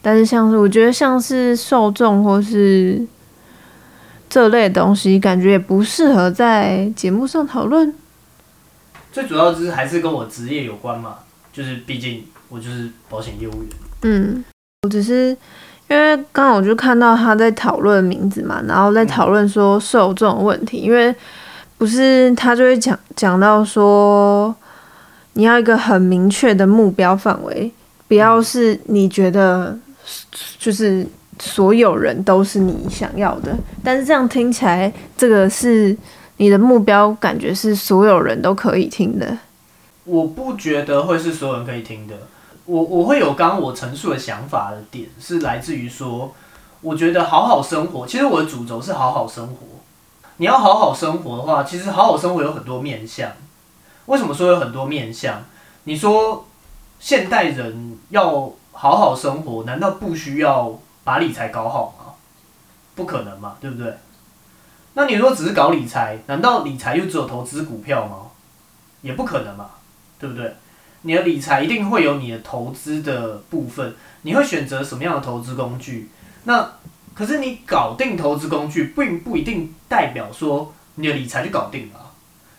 [0.00, 3.04] 但是像是我觉得像是受众或是
[4.30, 7.92] 这类东西，感觉也不适合在节目上讨论。
[9.10, 11.16] 最主要就是还是跟我职业有关嘛，
[11.52, 13.70] 就是毕竟我就是保险业务员。
[14.02, 14.44] 嗯，
[14.82, 15.36] 我只是
[15.88, 21.14] 因为刚好我就看到他在讨论名字嘛，然后在讨论说受众问题，因为
[21.78, 24.54] 不是他就会讲讲到说
[25.34, 27.72] 你要一个很明确的目标范围，
[28.08, 29.78] 不要是你觉得
[30.58, 31.06] 就是
[31.38, 35.96] 所有人都是你想要的，但是这样听起来，这个是
[36.36, 39.38] 你的目标，感觉是所有人都可以听的。
[40.04, 42.14] 我不觉得会是所有人可以听的。
[42.72, 46.34] 我我会有刚刚我陈述的想法的点，是来自于说，
[46.80, 49.56] 我觉得好好生活，其实我的主轴是好好生活。
[50.38, 53.30] 你要好好生活的话，其实好好生活有很多面向。
[54.06, 55.42] 为什么说有很多面向？
[55.84, 56.46] 你说
[56.98, 62.14] 现代人要好好生活，难道不需要把理财搞好吗？
[62.94, 63.98] 不可能嘛，对不对？
[64.94, 68.28] 那你说只是搞理财，难道理财又只有投资股票吗？
[69.02, 69.72] 也不可能嘛，
[70.18, 70.56] 对不对？
[71.02, 76.08] 你的理财一定会有你的投资的部分，你会选择什么样的投资工具？
[76.44, 76.72] 那
[77.14, 82.12] 可是你搞定投资工具，并不一定代表说你的理财就搞定了，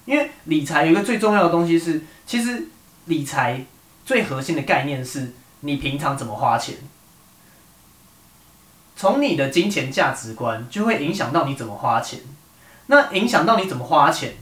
[0.06, 2.68] 因为理财有一个最重要的东西是，其实
[3.06, 3.66] 理财
[4.06, 6.76] 最核心的概念是你平常怎么花钱，
[8.96, 12.20] 从你的金钱价值观就会影响到你怎么花钱，
[12.88, 14.36] 那影响到你怎么花钱，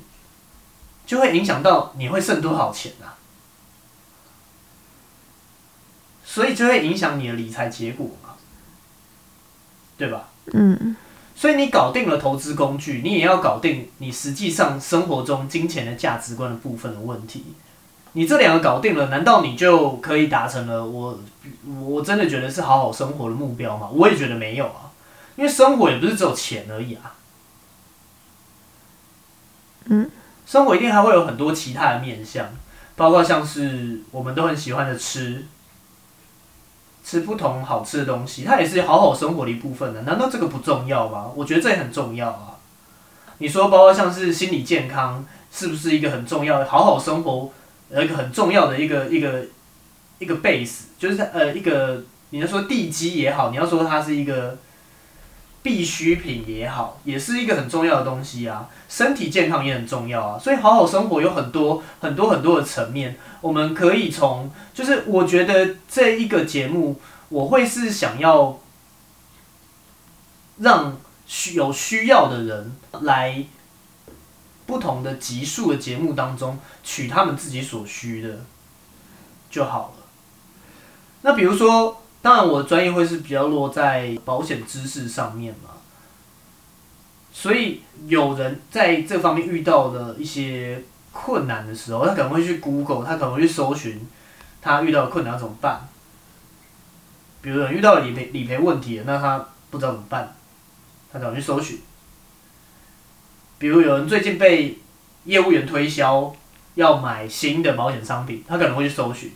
[1.06, 3.21] 就会影响到你会剩多少钱啊。
[6.32, 8.30] 所以就会影响你的理财结果嘛，
[9.98, 10.30] 对吧？
[10.54, 10.96] 嗯，
[11.36, 17.48] 所以你搞定了投资工具，你也要搞定你实际上生活中金钱的价值观的部分的问题。
[18.14, 21.20] 你这两个搞定了，难道你就可以达成了我
[21.82, 23.90] 我真的觉得是好好生活的目标吗？
[23.92, 24.88] 我也觉得没有啊，
[25.36, 27.12] 因为生活也不是只有钱而已啊。
[29.88, 30.10] 嗯，
[30.46, 32.48] 生活一定还会有很多其他的面向，
[32.96, 35.46] 包括像是我们都很喜欢的吃。
[37.04, 40.02] 吃不同好吃的东西，它也是好好生活的一部分的。
[40.04, 41.32] 难道这个不重要吗？
[41.36, 42.58] 我觉得这也很重要啊。
[43.40, 46.66] 你说，包括像是心理健康，是不是一个很重要的？
[46.66, 47.52] 好好生活
[47.90, 49.46] 呃，一个很重要的一个一个
[50.20, 54.58] 一个 base，就是呃一个，你要说地基也好，你要说它是一个。
[55.64, 58.68] 必需品也好，也是一个很重要的东西啊。
[58.90, 60.40] 身体健康也很重要啊。
[60.40, 68.60] 所以好好生活有很多很多很多的层面，我们可以从，就是我觉得这一个节目，我会是想要
[70.58, 70.98] 让
[71.28, 73.46] 需有需要的人来
[74.66, 78.46] 不同的级数的节目当中取他们自己所需的
[79.50, 80.06] 就好了。
[81.22, 82.01] 那比如说。
[82.22, 85.72] 当然，我的专业会是比较落在保险知识上面嘛，
[87.34, 94.08] 所以有人在这方面遇到了一些困难的时候，他可能会去 Google，他可能会去搜寻
[94.62, 95.88] 他遇到的困难怎么办。
[97.42, 100.36] 比如有人遇到理赔理赔问题，那他不知道怎么办，
[101.12, 101.82] 他可能去搜寻。
[103.58, 104.78] 比如有人最近被
[105.24, 106.32] 业务员推销
[106.76, 109.32] 要买新的保险商品，他可能会去搜寻。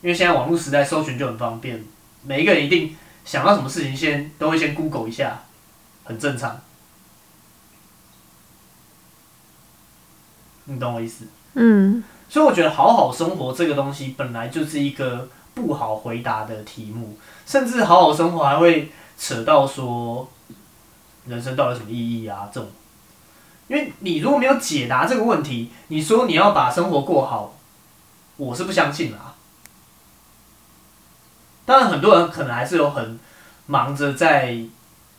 [0.00, 1.84] 因为现在网络时代，搜寻就很方便，
[2.22, 5.42] 每一个人一定想到什么事情，先都会先 Google 一下，
[6.04, 6.60] 很正常。
[10.64, 11.24] 你懂我意思？
[11.54, 12.04] 嗯。
[12.28, 20.28] 所以我觉得好好生活这个东西本来就是一个不好回答的题目，甚至好好生活还会扯到说
[21.26, 22.68] 人生到底什么意义啊这种。
[23.66, 27.54] 因为你如果没有解答这个问题，你说你要把生活过好，
[28.36, 29.34] 我是不相信啦。
[31.68, 33.20] 当然，很多人可能还是有很
[33.66, 34.56] 忙着在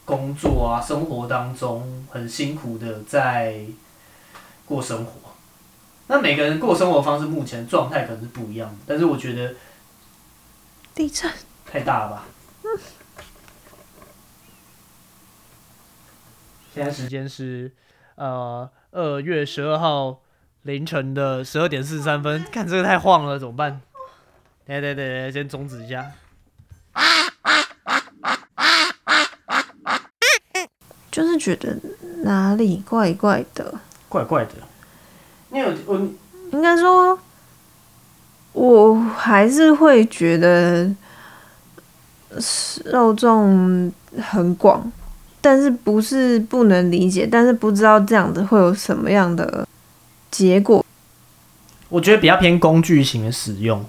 [0.03, 3.65] 工作啊、生活当中很辛苦的在
[4.65, 5.11] 过生活。
[6.07, 9.53] 那每个人过生活方式目前状态可能是不一样的，但是我觉得
[10.95, 11.31] 地震
[11.67, 12.25] 太大了吧？
[16.73, 17.71] 现在时间是
[18.15, 20.19] 呃二月十二号
[20.63, 23.79] 凌晨的十二点四十三分，看这个太晃了，怎么办？
[24.65, 26.11] 对对对，先终止一下。
[31.11, 31.77] 就是觉得
[32.23, 33.73] 哪里怪怪的，
[34.07, 34.51] 怪怪的。
[35.49, 35.97] 你有我
[36.51, 37.19] 应该说，
[38.53, 40.89] 我还是会觉得
[42.39, 44.89] 受众很广，
[45.41, 49.67] 但是不是不能理解，但是不知道这样子会有什么样的
[50.31, 50.85] 结果。
[51.89, 53.83] 我觉得比较偏工具型的使用。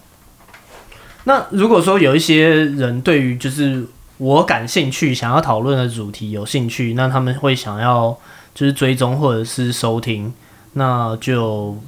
[1.24, 3.86] 那如果说有一些人对于就是
[4.18, 8.18] 我感兴趣、想要讨论的主题有兴趣，那他们会想要
[8.54, 10.32] 就是追踪或者是收听，
[10.74, 11.78] 那就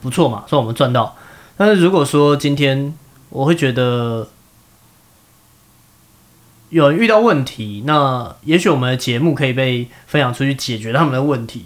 [0.00, 1.16] 不错嘛，说我们赚到。
[1.56, 2.94] 但是如果说今天
[3.30, 4.28] 我会觉得
[6.70, 11.64] 有人遇到问题，那也许我们的节目可以被分享出去解决他们的问题。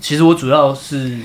[0.00, 1.18] 其实我主要是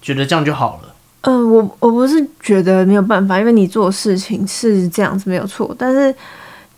[0.00, 0.91] 觉得这样就好了。
[1.22, 6.14] 嗯，我我不是觉得没有办法，因为你做事情是这样子没有错，但是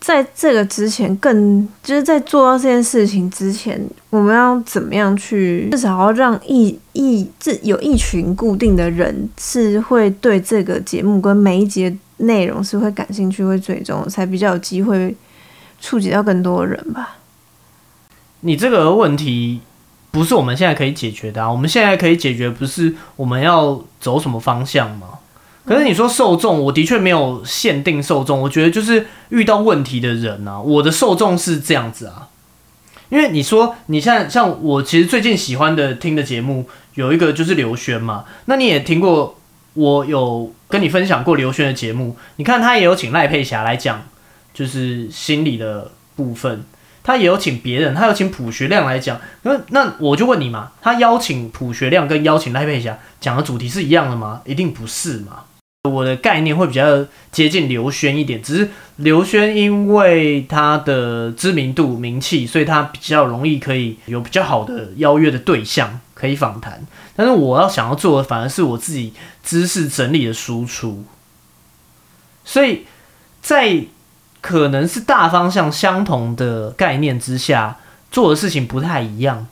[0.00, 3.80] 在这个之前更就是在做到这件事情之前，
[4.10, 15.16] 我们要怎么样去至少要让一一这有一群固定的人是会对这个节目跟每一节内容是会感兴趣、会追踪，才比较有机会
[15.80, 17.16] 触及到更多人吧。
[18.40, 19.62] 你这个问题
[20.14, 21.50] 不是我们现在可以解决的啊！
[21.50, 25.18] 我们现在可以解决不是我们要走什么方向吗？
[25.64, 32.28] 可是你说受众，我的确没有限定受众，我觉得就是遇到问题的人啊，我的受众是这样子啊。
[33.08, 39.36] 因为你说你现在像我，其实最近喜欢的听的节目有一个就是刘轩嘛，那你也听过，
[39.72, 44.04] 我有跟你分享过刘轩的节目，你看他也有请赖佩霞来讲，
[44.52, 46.64] 就是心理的部分。
[47.06, 49.20] 他也有请别人，他有请朴学亮来讲。
[49.42, 54.40] 那那我就问你嘛，他邀请朴学亮跟邀请赖佩霞讲的主题是一样的吗？
[54.46, 55.44] 一定不是嘛。
[55.90, 66.86] 我的概念会比较接近刘轩一点，只是刘轩因为他的知名度名气，所以他比较容易可以有比较好的邀约的对象可以访谈。
[67.14, 71.04] 但是我要想要做的反而是我自己知识整理的输出，
[72.46, 72.86] 所以
[73.42, 73.84] 在。
[74.44, 77.78] 可能是大方向相同的概念之下
[78.10, 79.46] 做的事情不太一样，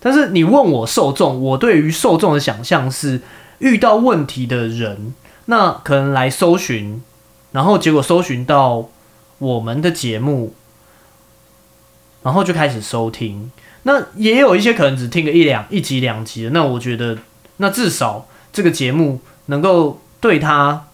[0.00, 3.20] 但是你问我受众，我对于受众的想象是
[3.58, 5.12] 遇到问题的人，
[5.44, 7.02] 那可能来搜寻，
[7.52, 8.88] 然后结果搜寻到
[9.40, 10.54] 我们的节目，
[12.22, 13.52] 然后就开始收听。
[13.82, 17.18] 那也有一些可能只听个一两一集两集的，那我觉得
[17.58, 20.86] 那至少这个节目能够对他。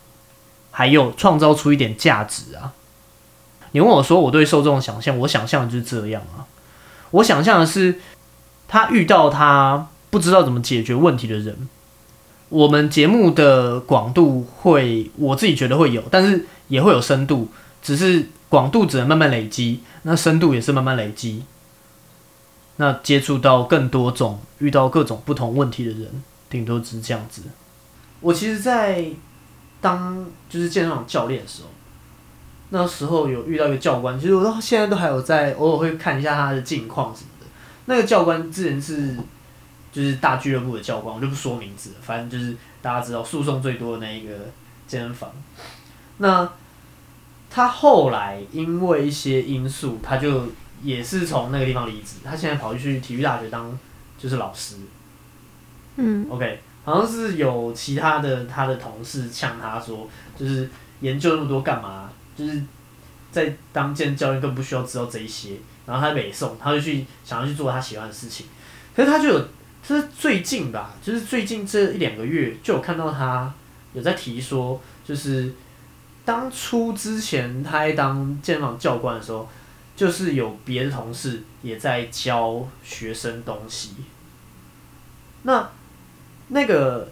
[0.76, 2.72] 还有创造出一点价值啊！
[3.70, 6.42] 你问我说我对受众想象，我想象的就是这样啊。
[7.12, 8.00] 我想象的是
[8.66, 11.68] 他遇到他不知道怎么解决问题的人，
[12.48, 17.46] 我们节目的广度会，我自己觉得会有，但是也会有深度，
[17.80, 21.44] 只是广度只能慢慢累积，那深度也是慢慢累积。
[22.78, 26.20] 那接触到更多种，遇到各种不同问题的人，
[26.50, 27.42] 顶多只是这样子。
[28.18, 29.06] 我其实，在。
[29.84, 31.68] 当就是健身房教练的时候，
[32.70, 37.46] 那时候有遇到一个教官，其实我到现在都还有在偶尔会看一下他的近况什么的。
[37.84, 39.14] 那个教官之前是
[39.92, 44.32] 就是大俱乐部的教官，我就不说名字了，反正就是大家知道诉讼最多的那一个
[44.88, 45.30] 健身房。
[46.16, 46.50] 那
[47.50, 50.48] 他后来因为一些因素，他就
[50.82, 53.78] 也是从那个地方离职，他现在跑去体育大学当
[54.16, 54.76] 就是老师。
[55.96, 56.60] 嗯，OK。
[56.84, 60.06] 好像是有其他的他的同事呛他说，
[60.36, 60.68] 就是
[61.00, 62.10] 研究那么多干嘛？
[62.36, 62.62] 就是
[63.32, 65.56] 在当健教练更不需要知道这一些。
[65.86, 68.46] 然后他北宋，他就去想要去做他喜欢的事情。
[68.94, 69.48] 可是他就有，
[69.82, 73.50] 就是最近吧，就是最近这一两个月就有看到他
[73.94, 75.54] 有在提说，就是
[76.24, 79.48] 当初之前他在当健身房教官的时候，
[79.96, 83.94] 就是有别的同事也在教学生东西。
[85.44, 85.66] 那。
[86.48, 87.08] 那个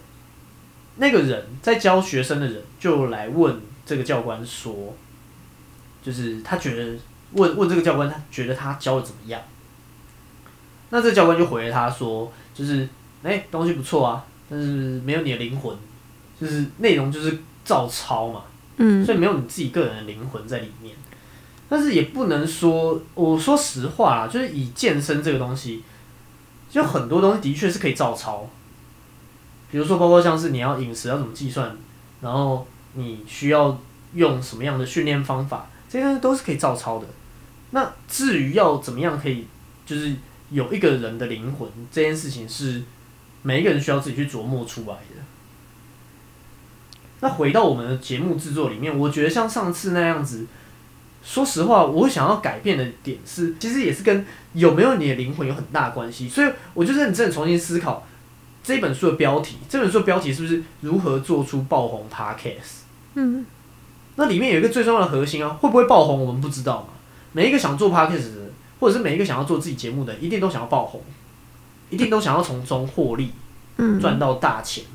[0.97, 4.93] 那个人在教学生的人就来问这个教官说，
[6.03, 6.99] 就是他觉得
[7.33, 9.41] 问问这个教官，他觉得他教的怎么样？
[10.89, 12.87] 那这个教官就回了他说，就是
[13.23, 14.67] 哎东西不错啊，但是
[15.03, 15.75] 没有你的灵魂，
[16.39, 18.43] 就是内容就是照抄嘛，
[18.77, 20.95] 嗯，所以没有你自己个人的灵魂在里面。
[21.67, 25.81] 但是也不能说，我说实话啊，就是以健身这个东西，
[26.69, 28.47] 就很多东西的确是可以照抄。
[29.73, 31.75] 比如说，包括像是你要饮食要怎么计算，
[32.21, 33.75] 然后你需要
[34.13, 37.07] 用什么样的训练方法，这些都是可以照抄的。
[37.71, 39.47] 那至于要怎么样可以，
[39.83, 40.13] 就是
[40.51, 42.83] 有一个人的灵魂，这件事情是
[43.41, 45.23] 每一个人需要自己去琢磨出来的。
[47.21, 50.45] 那回到我们的节目制作里面，我觉得像上次那样子，
[51.23, 56.29] 说实话，我想要改变的点是，其实也是跟有没有你的灵魂有很大关系。
[56.29, 58.05] 所以我就认真重新思考。
[58.63, 62.83] 这本书的标题，这本书的标题是不是如何做出爆红 podcast？
[63.15, 63.45] 嗯，
[64.15, 66.87] 那里面有一个最重要的核心啊，会不会爆红我们不知道嘛。
[67.33, 71.01] 每一个想做 podcast 的人，或者是每一个想要做自己节目的，一定都想要爆红，
[71.89, 73.33] 一定都想要从中获利，
[73.77, 74.85] 嗯，赚到大钱，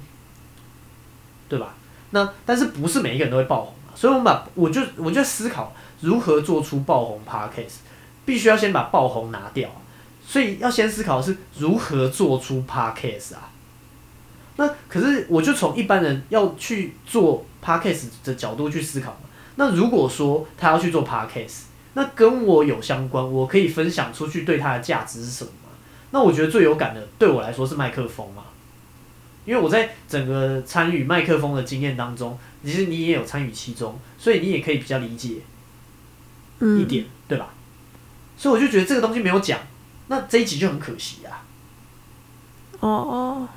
[1.48, 1.74] 对吧？
[2.10, 3.92] 那但是不是每一个人都会爆红啊？
[3.94, 7.80] 所以我们把我就我就思考如何做出爆红 podcast，
[8.24, 9.68] 必须要先把爆红拿掉，
[10.26, 13.47] 所以要先思考是如何做出 podcast 啊。
[14.58, 19.20] 那可是，我就从一般人要去做 podcast 的角度去思考嘛。
[19.54, 21.62] 那如果说他要去做 podcast，
[21.94, 25.70] 那跟我有相关，我可以分享出去对他的价值是什么吗？
[26.10, 28.42] 那我觉得最有感的，对我来说是麦克风嘛。
[29.44, 35.40] 因为我在整个参与麦克风的经验当中，其实你也有参与其中，所以你也可以比较理解一
[36.58, 37.48] 嗯，点，对吧？
[38.36, 39.58] 所以我就觉得这个东西没有讲，
[40.08, 41.42] 那这一集就很可惜啊，
[42.80, 43.48] 哦哦，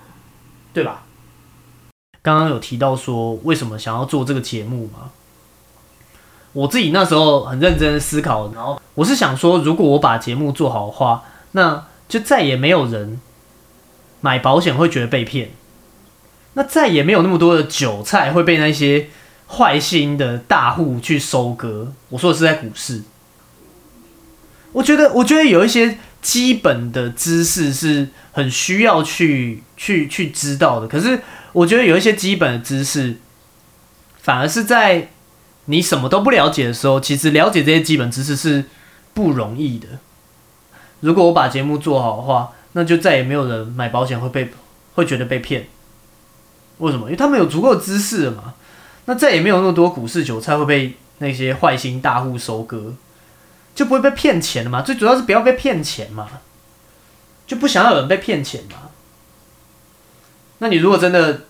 [0.73, 1.03] 对吧？
[2.21, 5.11] 刚刚有提到说为什么想要做这个节目吗？
[6.53, 13.19] 我自己那时候很认真思考，然后我是想说，如果我把节目做好的话，那就再也没有人
[14.19, 15.51] 买保险会觉得被骗，
[16.53, 19.07] 那再也没有那么多的韭菜会被那些
[19.47, 21.93] 坏心的大户去收割。
[22.09, 23.03] 我说的是在股市，
[24.73, 31.21] 我觉得，我觉得有一些基本的知识是很需要去去去知道的，可是
[31.53, 33.17] 我觉得有一些基本的知识，
[34.21, 35.09] 反而是在
[35.65, 38.65] 你什么都不了解的时候，其实了解这些基本知识是
[39.13, 39.87] 不容易的。
[40.99, 44.51] 如果我把节目做好的话，那就再也没有人买保险会被
[44.93, 45.67] 会觉得被骗。
[46.77, 47.05] 为什么？
[47.05, 48.53] 因为他们有足够的知识了嘛。
[49.05, 52.93] 那再也没有那么多股市韭菜会被那些坏心大户收割，
[53.73, 54.81] 就不会被骗钱了嘛。
[54.81, 56.27] 最主要是不要被骗钱嘛，
[57.47, 58.89] 就不想要有人被骗钱嘛。
[60.59, 61.41] 那你如果真的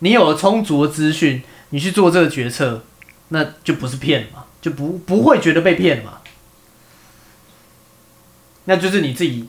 [0.00, 2.82] 你有了充足的资讯，你去做这个决策，
[3.28, 6.18] 那就不是骗嘛，就不不会觉得被骗嘛。
[8.64, 9.48] 那就是你自己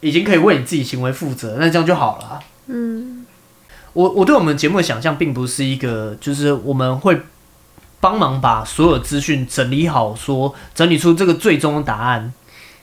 [0.00, 2.40] 已经可以为你自己行为负责，那这样就好了啊。
[2.66, 3.26] 嗯
[3.94, 7.20] 我我对我们节目的想象，并不是一个，就是我们会
[8.00, 12.32] 帮忙把所有资讯整理好，说整理出这个最终的答案。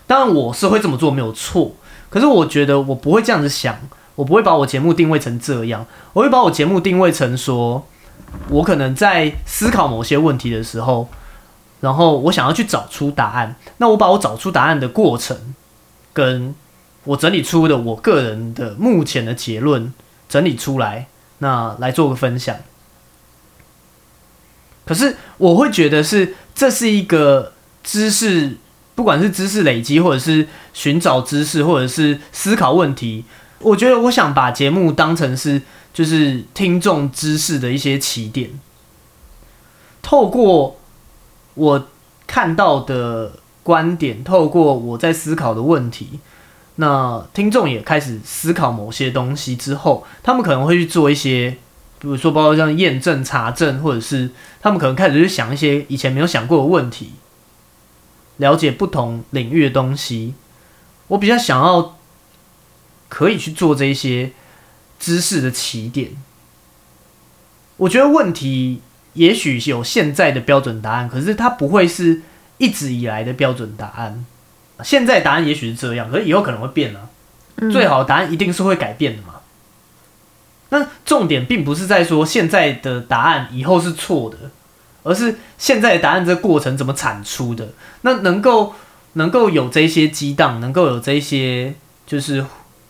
[0.08, 1.74] 当然，我是会这么做，没有错。
[2.10, 3.78] 可是，我觉得我不会这样子想，
[4.16, 7.86] 我不会把我节目定位成这样，我会把我节目定位成说，
[8.50, 11.08] 我可能在思考某些问题的时候，
[11.82, 13.56] 然后我想要去找出答案。
[13.78, 15.56] 那我把我找出答案的过程，
[16.14, 16.54] 跟
[17.06, 19.94] 我整理出的我个人的目前的结论。
[20.28, 21.06] 整理出来，
[21.38, 22.56] 那来做个分享。
[24.86, 28.58] 可是我会觉得是这是一个知识，
[28.94, 33.26] 不管是知识累积，或者是寻找知识，或者是思考问题。
[33.60, 35.62] 我觉得我想把节目当成是
[35.94, 38.52] 就是听众知识的一些起点，
[40.02, 40.78] 透过
[41.56, 41.88] 我
[42.28, 46.20] 看到的观点，透过我在思考的问题。
[46.76, 51.56] 那听众也开始思考某些东西之后，他们可能会去做一些，
[52.00, 54.30] 比如说包括像验证、查证，或者是
[54.62, 57.14] 他们可能开始去想一些以前没有想过的问题，
[58.38, 60.34] 了解不同领域的东西。
[61.08, 61.98] 我比较想要
[63.10, 64.32] 可以去做这一些
[65.00, 66.12] 知识的起点。
[67.78, 68.82] 我觉得问题
[69.14, 72.22] 也许有现在的标准答案，可是它不会是
[72.58, 74.26] 一直以来的标准答案。
[74.84, 77.10] 现在答案也许是这样，可是以后可能会变啊。
[77.72, 79.35] 最好的答案一定是会改变的嘛。
[80.70, 84.38] 那重点并不是在说现在的答案以后是错的，
[85.04, 87.70] 而是现在的答案这过程怎么产出的。
[88.02, 88.74] 那能够
[89.14, 91.74] 能够有这些激荡，能够有这些
[92.06, 92.46] 就是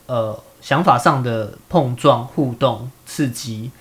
[0.08, 3.72] 呃想法上的碰撞、互动、刺激。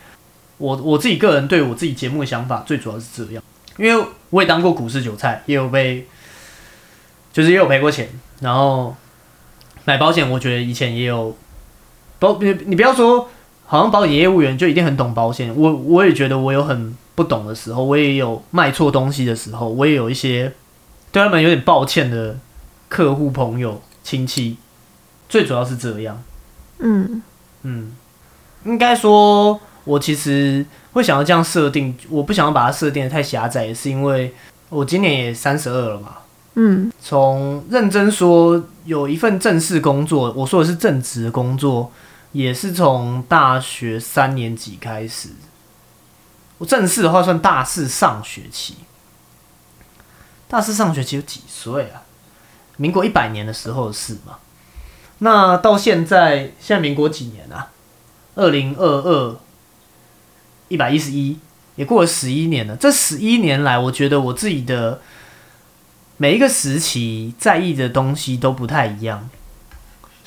[0.59, 3.43] 我我自己个人对我自己节目的想法，最主要是这样，
[3.77, 6.07] 因为我也当过股市韭菜，也有被。
[7.33, 8.95] 就是也有赔过钱，然后
[9.87, 11.37] 买保险，我觉得以前也有
[12.21, 13.29] 保你你不要说
[13.67, 20.53] 好像保险业务员就一定很懂保险，我我也觉得我有很不懂的时候，我也有卖错东西的时候，我也有一些
[21.11, 22.39] 对他们有点抱歉的
[22.89, 24.57] 客户、朋友、亲戚，
[25.29, 26.23] 最主要是这样，
[26.79, 27.23] 嗯。
[27.67, 27.93] 嗯，
[28.67, 34.35] 应该说，我其实会想要这样设定，我不想要把它设定的太狭窄，也是因为
[34.69, 36.17] 我今年也三十二了嘛。
[36.57, 36.93] 嗯。
[37.01, 41.91] 从认真说，有一份正式工作，我说的是正职的工作，
[42.35, 45.31] 也是从大学三年级开始。
[46.59, 48.77] 我正式的话算大四上学期。
[50.49, 52.03] 大四上学期有几岁啊？
[52.77, 54.39] 民国一百年的时候的事嘛。
[55.19, 57.71] 那到现在，现在民国几年啊？
[58.35, 59.37] 二零二二，
[60.69, 61.39] 一百一十一，
[61.77, 62.77] 也过了十一年了。
[62.77, 65.01] 这十一年来，我觉得我自己的。
[66.17, 69.29] 每一个时期在意的东西都不太一样，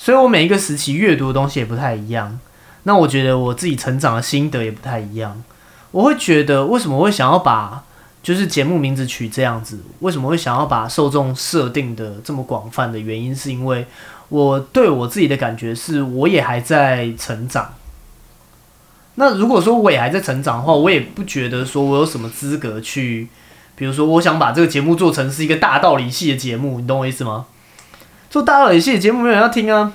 [0.08, 2.40] 所以我每一个时期阅读的东西也不太一样。
[2.84, 5.44] 那我觉得我自己成长的心得也不太一样。
[5.92, 7.84] 我会觉得为什么会想要把
[8.24, 9.82] 就是节目名字取这样子？
[10.00, 13.86] 为什么会想要把受众设定的这么广泛的原因，是因为
[14.30, 17.74] 我对我自己的感觉是，我也还在成长。
[19.16, 23.28] 那如果说我也还在成长的话，我也不觉得说我有什么资格去。
[23.76, 27.48] 比如说，我想把这个节目做成是一个大道理系的节目，你懂我意思吗？
[28.30, 29.94] 做大道理系的节目没有人要听啊，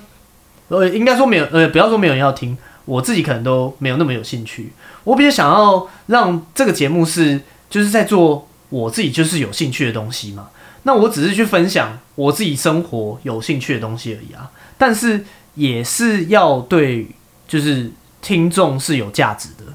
[0.69, 4.73] 呃，应该说没有，呃，不要说没有人要听，我自己可能都没有那么有兴趣。
[5.03, 10.49] 我比较想要让这个节目是就是在做我自己就是有兴趣的东西嘛。
[10.83, 14.51] 那我只是去分享我自己生活有兴趣的东西而已啊。
[14.77, 15.23] 但是
[15.55, 17.07] 也是要对
[17.47, 19.73] 就是听众是有价值的。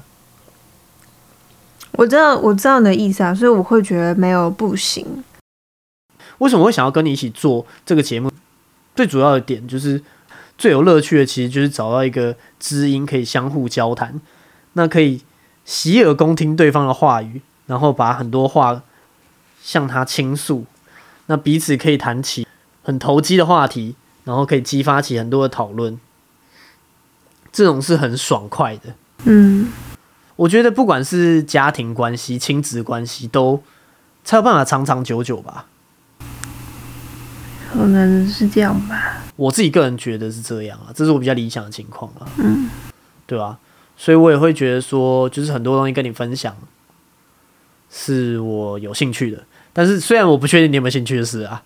[1.93, 5.23] 我知道，我知道你的意思啊，所以我会觉得没有不行。
[6.37, 8.31] 为什么会想要跟你一起做这个节目？
[8.99, 10.03] 最主要的点就是
[10.57, 14.19] 最有乐趣的，其实就是找到一个知音，可以相互交谈，
[14.73, 15.21] 那可以
[15.63, 18.83] 洗耳恭听对方的话语，然后把很多话
[19.63, 20.65] 向他倾诉，
[21.27, 22.45] 那彼此可以谈起
[22.83, 23.95] 很投机的话题，
[24.25, 25.97] 然后可以激发起很多的讨论，
[27.53, 28.95] 这种是很爽快的。
[29.23, 29.69] 嗯，
[30.35, 33.63] 我觉得不管是家庭关系、亲子关系，都
[34.25, 35.67] 才有办法长长久久吧。
[37.71, 39.17] 可能是这样吧。
[39.35, 42.69] 我自己个人觉得是这样啊，这是我比较理想的情况啊，嗯，
[43.25, 43.57] 对吧、
[43.95, 46.55] 所以我也会觉得说，就是很多东西跟你分享，
[47.91, 49.43] 是我有兴趣的。
[49.71, 51.63] 但是虽然我不确定你有没有兴趣的事啊，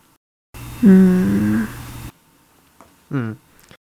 [0.81, 1.65] 嗯，
[3.09, 3.35] 嗯，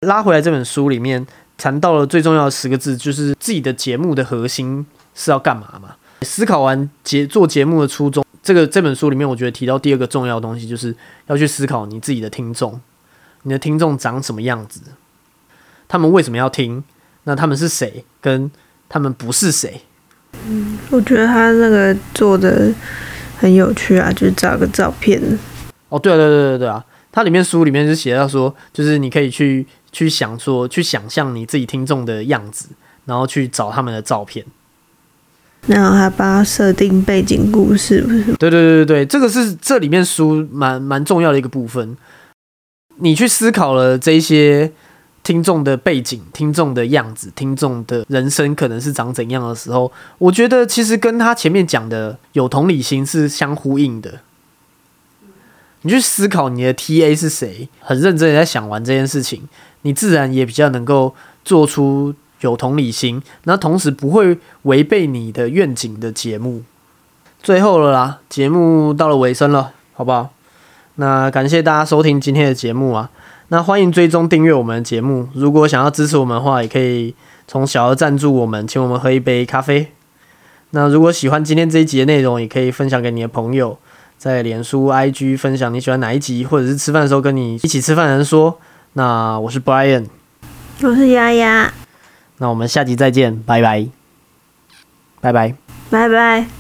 [0.02, 1.26] 拉回来这本书里面
[1.58, 5.96] 谈到了最重要的十个字，就是自己的节目的核心是要干嘛嘛？
[6.22, 10.96] 思考完节做节目的初衷，这个这本书里面，我觉得提到第二个重要的东西，就是
[11.28, 12.80] 要去思考你自己的听众，
[13.44, 14.82] 你的听众长什么样子，
[15.88, 16.84] 他们为什么要听？
[17.26, 18.06] 那他们是谁？
[18.22, 18.50] 跟
[18.88, 19.82] 他们不是谁？
[20.48, 22.74] 嗯我觉得他那个做的
[23.38, 25.22] 很有趣啊，就是找个照片，
[25.90, 32.70] 哦，对啊，对对对对啊，它里面书里面就写到说，就是你可以去去想说，去想象你自己听众的样子，
[33.06, 34.46] 然后去找他们的照片。
[35.68, 38.24] 然后还帮他设定背景故事，不是？
[38.38, 41.96] 对对对对，这个是这里面书蛮蛮重要的一个部分。
[42.98, 44.72] 你去思考了这些
[45.24, 54.20] 听众的背景、听众的样子、听众的人生可能是长怎样的时候，我觉得其实跟他前面讲的有同理心是相呼应的。
[55.84, 59.48] 你去思考你的 TA 是谁，很认真的在想完这件事情，
[59.84, 66.64] 你自然也比较能够做出有同理心，那同时不会违背你的愿景的节目。
[67.42, 70.30] 最后了啦，节目到了尾声了，好不好？
[70.96, 73.10] 那感谢大家收听今天的节目啊，
[73.48, 75.30] 那欢迎追踪订阅我们的节目。
[75.34, 77.16] 如果想要支持我们的话，也可以
[77.48, 79.92] 从小额赞助我们，请我们喝一杯咖啡。
[80.72, 83.78] 那如果喜欢今天这一集的内容，也可以分享给你的朋友，
[84.18, 88.60] 在脸书、IG 分享你喜欢哪一集，或者是吃饭的时候跟你一起吃饭的人说。
[88.94, 90.08] 那我是 Brian，
[90.82, 91.74] 我是丫丫，
[92.40, 93.88] 那我们下集再见，拜拜，
[95.22, 95.56] 拜拜。
[95.90, 96.59] 拜拜。